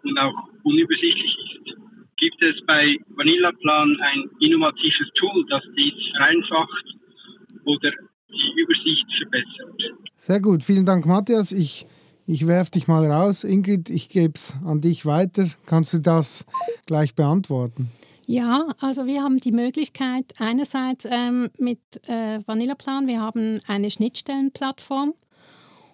und 0.04 0.18
auch 0.18 0.50
unübersichtlich 0.64 1.38
ist. 1.66 1.78
Gibt 2.18 2.42
es 2.42 2.56
bei 2.66 2.98
Vanillaplan 3.16 3.98
ein 4.02 4.30
innovatives 4.40 5.08
Tool, 5.20 5.46
das 5.50 5.64
dies 5.78 5.94
vereinfacht 6.16 6.86
oder 7.66 7.92
die 8.30 8.62
Übersicht 8.62 9.06
verbessert? 9.18 10.00
Sehr 10.16 10.42
gut, 10.42 10.64
vielen 10.64 10.86
Dank, 10.86 11.06
Matthias. 11.06 11.52
Ich, 11.52 11.86
ich 12.26 12.48
werfe 12.48 12.72
dich 12.72 12.88
mal 12.88 13.06
raus. 13.06 13.44
Ingrid, 13.44 13.90
ich 13.90 14.10
gebe 14.10 14.34
es 14.34 14.56
an 14.66 14.82
dich 14.82 15.06
weiter. 15.06 15.48
Kannst 15.68 15.94
du 15.94 16.00
das 16.00 16.46
gleich 16.88 17.14
beantworten? 17.14 17.92
Ja, 18.30 18.68
also 18.82 19.06
wir 19.06 19.24
haben 19.24 19.38
die 19.38 19.54
Möglichkeit 19.54 20.34
einerseits 20.38 21.08
ähm, 21.10 21.50
mit 21.58 21.80
äh, 22.10 22.40
Vanillaplan, 22.46 23.08
wir 23.08 23.22
haben 23.22 23.62
eine 23.68 23.90
Schnittstellenplattform 23.90 25.14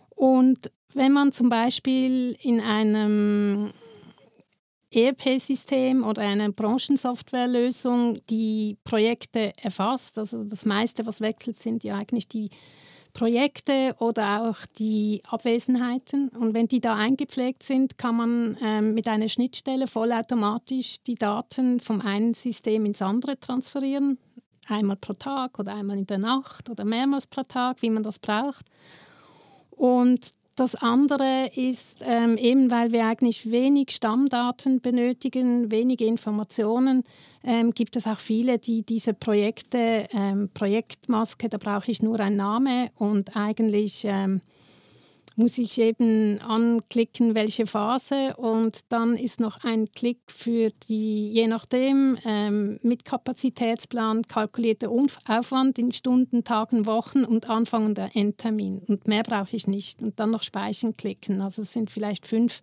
und 0.09 0.71
wenn 0.95 1.11
man 1.11 1.31
zum 1.31 1.49
Beispiel 1.49 2.35
in 2.41 2.59
einem 2.59 3.71
ERP-System 4.91 6.03
oder 6.03 6.23
eine 6.23 6.51
Branchensoftwarelösung, 6.51 8.17
die 8.31 8.77
Projekte 8.83 9.53
erfasst. 9.61 10.17
Also 10.17 10.43
das 10.43 10.65
meiste, 10.65 11.05
was 11.05 11.21
wechselt, 11.21 11.57
sind 11.57 11.83
ja 11.83 11.97
eigentlich 11.97 12.27
die 12.27 12.49
Projekte 13.13 13.95
oder 13.99 14.43
auch 14.43 14.57
die 14.77 15.21
Abwesenheiten. 15.27 16.29
Und 16.29 16.53
wenn 16.53 16.67
die 16.67 16.81
da 16.81 16.95
eingepflegt 16.95 17.63
sind, 17.63 17.97
kann 17.97 18.15
man 18.15 18.57
ähm, 18.61 18.93
mit 18.93 19.07
einer 19.07 19.29
Schnittstelle 19.29 19.87
vollautomatisch 19.87 20.97
die 21.05 21.15
Daten 21.15 21.79
vom 21.79 22.01
einen 22.01 22.33
System 22.33 22.85
ins 22.85 23.01
andere 23.01 23.39
transferieren. 23.39 24.17
Einmal 24.67 24.95
pro 24.95 25.13
Tag 25.13 25.59
oder 25.59 25.75
einmal 25.75 25.97
in 25.97 26.07
der 26.07 26.17
Nacht 26.17 26.69
oder 26.69 26.85
mehrmals 26.85 27.27
pro 27.27 27.43
Tag, 27.43 27.81
wie 27.81 27.89
man 27.89 28.03
das 28.03 28.17
braucht. 28.17 28.65
Und 29.71 30.31
das 30.55 30.75
andere 30.75 31.49
ist, 31.55 31.97
ähm, 32.01 32.37
eben 32.37 32.69
weil 32.69 32.91
wir 32.91 33.05
eigentlich 33.05 33.49
wenig 33.49 33.91
Stammdaten 33.91 34.81
benötigen, 34.81 35.71
wenige 35.71 36.05
Informationen, 36.05 37.03
ähm, 37.43 37.71
gibt 37.71 37.95
es 37.95 38.07
auch 38.07 38.19
viele, 38.19 38.59
die 38.59 38.83
diese 38.83 39.13
Projekte, 39.13 40.07
ähm, 40.11 40.49
Projektmaske, 40.53 41.49
da 41.49 41.57
brauche 41.57 41.89
ich 41.91 42.01
nur 42.01 42.19
einen 42.19 42.37
Namen 42.37 42.89
und 42.97 43.35
eigentlich 43.35 44.03
ähm, 44.05 44.41
muss 45.35 45.57
ich 45.57 45.79
eben 45.79 46.39
anklicken, 46.41 47.35
welche 47.35 47.65
Phase 47.65 48.35
und 48.37 48.81
dann 48.89 49.15
ist 49.15 49.39
noch 49.39 49.63
ein 49.63 49.89
Klick 49.91 50.19
für 50.27 50.69
die, 50.87 51.31
je 51.31 51.47
nachdem, 51.47 52.17
ähm, 52.25 52.79
mit 52.83 53.05
Kapazitätsplan 53.05 54.23
kalkulierter 54.27 54.89
Aufwand 54.89 55.79
in 55.79 55.91
Stunden, 55.91 56.43
Tagen, 56.43 56.85
Wochen 56.85 57.25
und 57.25 57.49
Anfang 57.49 57.85
und 57.85 57.97
Endtermin. 57.97 58.81
Und 58.87 59.07
mehr 59.07 59.23
brauche 59.23 59.55
ich 59.55 59.67
nicht. 59.67 60.01
Und 60.01 60.19
dann 60.19 60.31
noch 60.31 60.43
Speichern 60.43 60.95
klicken. 60.95 61.41
Also 61.41 61.63
es 61.63 61.73
sind 61.73 61.89
vielleicht 61.89 62.27
fünf, 62.27 62.61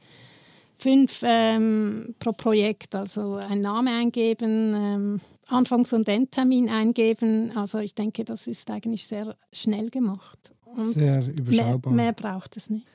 fünf 0.77 1.21
ähm, 1.25 2.15
pro 2.19 2.33
Projekt. 2.33 2.95
Also 2.95 3.35
ein 3.37 3.61
Name 3.61 3.93
eingeben, 3.93 4.75
ähm, 4.77 5.21
Anfangs- 5.49 5.93
und 5.93 6.09
Endtermin 6.09 6.69
eingeben. 6.69 7.57
Also 7.57 7.79
ich 7.79 7.95
denke, 7.95 8.25
das 8.25 8.47
ist 8.47 8.71
eigentlich 8.71 9.07
sehr 9.07 9.37
schnell 9.53 9.91
gemacht. 9.91 10.53
Und 10.77 10.93
sehr 10.93 11.27
überschaubar. 11.27 11.93
Mehr, 11.93 12.05
mehr 12.07 12.13
braucht 12.13 12.57
es 12.57 12.71
nicht. 12.71 12.87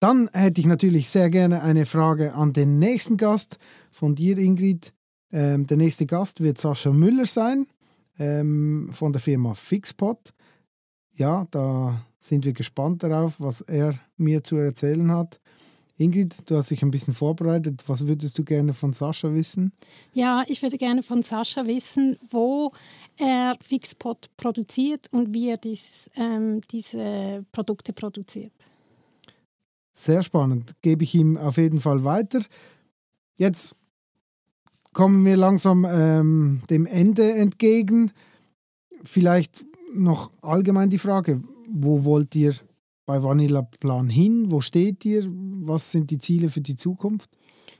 Dann 0.00 0.28
hätte 0.32 0.60
ich 0.60 0.66
natürlich 0.66 1.08
sehr 1.08 1.30
gerne 1.30 1.62
eine 1.62 1.86
Frage 1.86 2.34
an 2.34 2.52
den 2.52 2.78
nächsten 2.78 3.16
Gast 3.16 3.58
von 3.90 4.14
dir, 4.14 4.36
Ingrid. 4.36 4.92
Ähm, 5.32 5.66
der 5.66 5.76
nächste 5.76 6.06
Gast 6.06 6.42
wird 6.42 6.58
Sascha 6.58 6.90
Müller 6.90 7.26
sein 7.26 7.66
ähm, 8.18 8.90
von 8.92 9.12
der 9.12 9.20
Firma 9.20 9.54
Fixpot. 9.54 10.34
Ja, 11.14 11.46
da 11.50 12.04
sind 12.18 12.44
wir 12.44 12.52
gespannt 12.52 13.02
darauf, 13.02 13.40
was 13.40 13.60
er 13.62 13.98
mir 14.16 14.42
zu 14.42 14.56
erzählen 14.56 15.10
hat. 15.10 15.40
Ingrid, 15.96 16.50
du 16.50 16.56
hast 16.56 16.70
dich 16.70 16.82
ein 16.82 16.90
bisschen 16.90 17.14
vorbereitet. 17.14 17.84
Was 17.86 18.06
würdest 18.06 18.36
du 18.36 18.44
gerne 18.44 18.74
von 18.74 18.92
Sascha 18.92 19.32
wissen? 19.32 19.72
Ja, 20.12 20.44
ich 20.48 20.60
würde 20.60 20.76
gerne 20.76 21.02
von 21.04 21.22
Sascha 21.22 21.66
wissen, 21.66 22.18
wo 22.30 22.72
er 23.16 23.56
Fixpot 23.60 24.28
produziert 24.36 25.06
und 25.12 25.32
wie 25.32 25.50
er 25.50 25.56
dies, 25.56 26.10
ähm, 26.16 26.60
diese 26.72 27.44
Produkte 27.52 27.92
produziert. 27.92 28.52
Sehr 29.92 30.24
spannend. 30.24 30.74
Gebe 30.82 31.04
ich 31.04 31.14
ihm 31.14 31.36
auf 31.36 31.56
jeden 31.56 31.78
Fall 31.78 32.02
weiter. 32.02 32.42
Jetzt 33.36 33.76
kommen 34.92 35.24
wir 35.24 35.36
langsam 35.36 35.86
ähm, 35.88 36.62
dem 36.70 36.86
Ende 36.86 37.34
entgegen. 37.34 38.10
Vielleicht 39.04 39.64
noch 39.94 40.32
allgemein 40.42 40.90
die 40.90 40.98
Frage, 40.98 41.40
wo 41.68 42.04
wollt 42.04 42.34
ihr 42.34 42.54
bei 43.06 43.22
Vanilla 43.22 43.62
Plan 43.62 44.08
hin? 44.08 44.50
Wo 44.50 44.60
steht 44.60 45.04
ihr? 45.04 45.24
Was 45.26 45.90
sind 45.90 46.10
die 46.10 46.18
Ziele 46.18 46.48
für 46.48 46.60
die 46.60 46.76
Zukunft? 46.76 47.30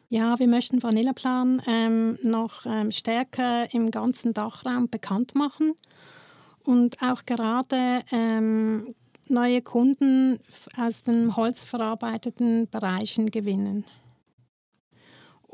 Ja, 0.08 0.38
wir 0.38 0.46
möchten 0.46 0.82
Vanillaplan 0.82 1.62
ähm, 1.66 2.18
noch 2.22 2.66
ähm, 2.66 2.92
stärker 2.92 3.72
im 3.74 3.90
ganzen 3.90 4.34
Dachraum 4.34 4.88
bekannt 4.88 5.34
machen 5.34 5.72
und 6.62 7.02
auch 7.02 7.24
gerade 7.24 8.02
ähm, 8.12 8.94
neue 9.28 9.62
Kunden 9.62 10.38
aus 10.76 11.02
den 11.02 11.36
holzverarbeiteten 11.36 12.68
Bereichen 12.70 13.30
gewinnen. 13.30 13.84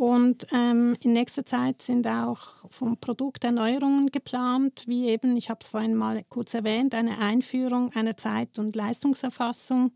Und 0.00 0.46
ähm, 0.50 0.96
in 1.02 1.12
nächster 1.12 1.44
Zeit 1.44 1.82
sind 1.82 2.06
auch 2.06 2.38
vom 2.70 2.96
Produkt 2.96 3.44
Erneuerungen 3.44 4.10
geplant, 4.10 4.84
wie 4.86 5.08
eben, 5.08 5.36
ich 5.36 5.50
habe 5.50 5.58
es 5.60 5.68
vorhin 5.68 5.94
mal 5.94 6.24
kurz 6.30 6.54
erwähnt, 6.54 6.94
eine 6.94 7.18
Einführung 7.18 7.92
einer 7.92 8.16
Zeit- 8.16 8.58
und 8.58 8.74
Leistungserfassung 8.74 9.92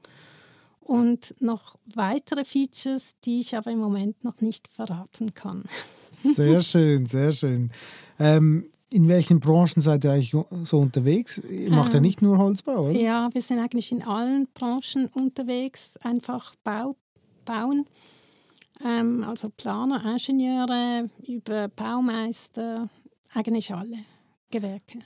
und 0.80 1.34
noch 1.40 1.76
weitere 1.94 2.44
Features, 2.44 3.14
die 3.24 3.40
ich 3.40 3.56
aber 3.56 3.70
im 3.70 3.78
Moment 3.78 4.22
noch 4.24 4.42
nicht 4.42 4.68
verraten 4.68 5.32
kann. 5.32 5.64
Sehr 6.22 6.60
schön, 6.60 7.06
sehr 7.06 7.32
schön. 7.32 7.70
Ähm, 8.18 8.66
in 8.90 9.08
welchen 9.08 9.40
Branchen 9.40 9.80
seid 9.80 10.04
ihr 10.04 10.12
eigentlich 10.12 10.36
so 10.64 10.78
unterwegs? 10.78 11.38
Ihr 11.38 11.70
macht 11.70 11.92
ähm, 11.92 11.94
ja 11.94 12.00
nicht 12.00 12.20
nur 12.20 12.36
Holzbau, 12.36 12.90
oder? 12.90 13.00
Ja, 13.00 13.30
wir 13.32 13.40
sind 13.40 13.58
eigentlich 13.58 13.90
in 13.90 14.02
allen 14.02 14.48
Branchen 14.52 15.06
unterwegs, 15.14 15.96
einfach 16.02 16.54
Bau, 16.62 16.94
bauen. 17.46 17.86
Ähm, 18.84 19.24
also 19.24 19.48
Planer, 19.48 20.04
Ingenieure, 20.04 21.08
über 21.26 21.68
Baumeister, 21.68 22.88
eigentlich 23.32 23.74
alle 23.74 23.98
Gewerke. 24.50 25.00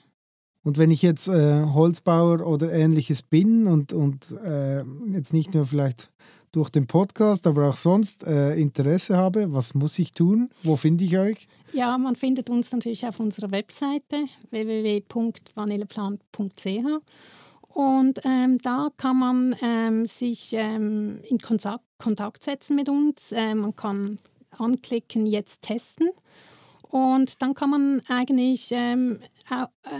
Und 0.65 0.77
wenn 0.77 0.91
ich 0.91 1.03
jetzt 1.03 1.29
äh, 1.29 1.65
Holzbauer 1.65 2.47
oder 2.47 2.73
ähnliches 2.73 3.23
bin 3.23 3.67
und, 3.67 3.93
und 3.93 4.33
äh, 4.45 4.83
jetzt 5.13 5.33
nicht 5.33 5.55
nur 5.55 5.65
vielleicht 5.65 6.11
durch 6.53 6.71
den 6.71 6.87
Podcast, 6.87 7.47
aber 7.47 7.69
auch 7.69 7.77
sonst 7.77 8.27
äh, 8.27 8.55
Interesse 8.55 9.17
habe, 9.17 9.53
was 9.53 9.75
muss 9.75 9.99
ich 9.99 10.13
tun? 10.13 10.51
Wo 10.63 10.77
finde 10.77 11.05
ich 11.05 11.17
euch? 11.17 11.47
Ja, 11.73 11.97
man 11.99 12.17
findet 12.17 12.51
uns 12.51 12.73
natürlich 12.73 13.07
auf 13.07 13.21
unserer 13.21 13.51
Webseite 13.51 14.25
www.vanilleplan.ch 14.51 16.67
und 17.75 18.21
ähm, 18.25 18.59
da 18.59 18.89
kann 18.97 19.19
man 19.19 19.57
ähm, 19.63 20.07
sich 20.07 20.53
ähm, 20.53 21.21
in 21.25 21.39
Kontakt, 21.39 21.85
Kontakt 21.99 22.45
setzen 22.45 22.77
mit 22.77 22.89
uns. 22.89 23.33
Äh, 23.33 23.55
man 23.55 23.77
kann 23.77 24.19
anklicken, 24.57 25.27
jetzt 25.27 25.63
testen. 25.63 26.11
Und 26.91 27.43
dann 27.43 27.55
kann 27.55 27.71
man 27.71 28.03
eigentlich 28.09 28.71
ähm, 28.73 29.21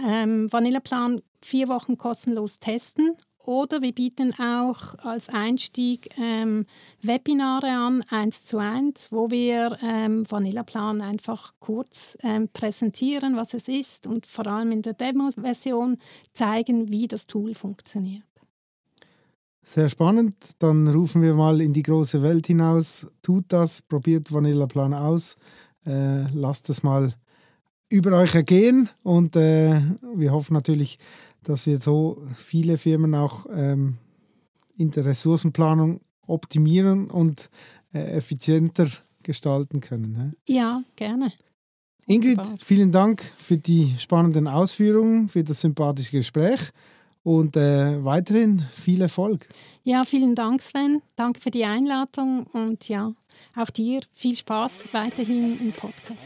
ähm, 0.05 0.51
Vanillaplan 0.51 1.21
vier 1.41 1.67
Wochen 1.67 1.97
kostenlos 1.97 2.59
testen. 2.59 3.15
Oder 3.45 3.81
wir 3.81 3.93
bieten 3.93 4.33
auch 4.33 4.95
als 4.99 5.29
Einstieg 5.29 6.09
ähm, 6.19 6.65
Webinare 7.01 7.69
an, 7.69 8.03
eins 8.09 8.43
zu 8.43 8.57
eins, 8.57 9.11
wo 9.11 9.31
wir 9.31 9.77
ähm, 9.81 10.29
Vanillaplan 10.29 11.01
einfach 11.01 11.53
kurz 11.59 12.15
ähm, 12.21 12.49
präsentieren, 12.49 13.37
was 13.37 13.55
es 13.55 13.67
ist 13.67 14.05
und 14.05 14.27
vor 14.27 14.45
allem 14.45 14.71
in 14.71 14.81
der 14.83 14.93
Demo-Version 14.93 15.97
zeigen, 16.33 16.91
wie 16.91 17.07
das 17.07 17.25
Tool 17.25 17.55
funktioniert. 17.55 18.28
Sehr 19.71 19.87
spannend. 19.87 20.35
Dann 20.57 20.87
rufen 20.87 21.21
wir 21.21 21.35
mal 21.35 21.61
in 21.61 21.73
die 21.73 21.83
große 21.83 22.23
Welt 22.23 22.47
hinaus. 22.47 23.05
Tut 23.21 23.45
das, 23.49 23.83
probiert 23.83 24.33
Vanillaplan 24.33 24.95
aus, 24.95 25.35
äh, 25.85 26.23
lasst 26.33 26.69
es 26.69 26.81
mal 26.81 27.13
über 27.87 28.17
euch 28.17 28.33
ergehen 28.33 28.89
und 29.03 29.35
äh, 29.35 29.79
wir 30.15 30.31
hoffen 30.31 30.55
natürlich, 30.55 30.97
dass 31.43 31.67
wir 31.67 31.77
so 31.77 32.19
viele 32.35 32.79
Firmen 32.79 33.13
auch 33.13 33.45
ähm, 33.51 33.99
in 34.75 34.89
der 34.89 35.05
Ressourcenplanung 35.05 36.01
optimieren 36.25 37.11
und 37.11 37.51
äh, 37.93 37.99
effizienter 38.17 38.87
gestalten 39.21 39.81
können. 39.81 40.33
He? 40.47 40.55
Ja, 40.55 40.81
gerne. 40.95 41.31
Ingrid, 42.07 42.41
vielen 42.59 42.91
Dank 42.91 43.21
für 43.37 43.57
die 43.57 43.93
spannenden 43.99 44.47
Ausführungen, 44.47 45.29
für 45.29 45.43
das 45.43 45.61
sympathische 45.61 46.17
Gespräch 46.17 46.71
und 47.23 47.55
äh, 47.55 48.03
weiterhin 48.03 48.59
viel 48.59 49.01
Erfolg. 49.01 49.47
Ja, 49.83 50.03
vielen 50.03 50.35
Dank, 50.35 50.61
Sven. 50.61 51.01
Danke 51.15 51.39
für 51.39 51.51
die 51.51 51.65
Einladung 51.65 52.45
und 52.53 52.87
ja, 52.87 53.13
auch 53.55 53.69
dir 53.69 54.01
viel 54.13 54.35
Spaß 54.35 54.93
weiterhin 54.93 55.59
im 55.59 55.71
Podcast. 55.71 56.25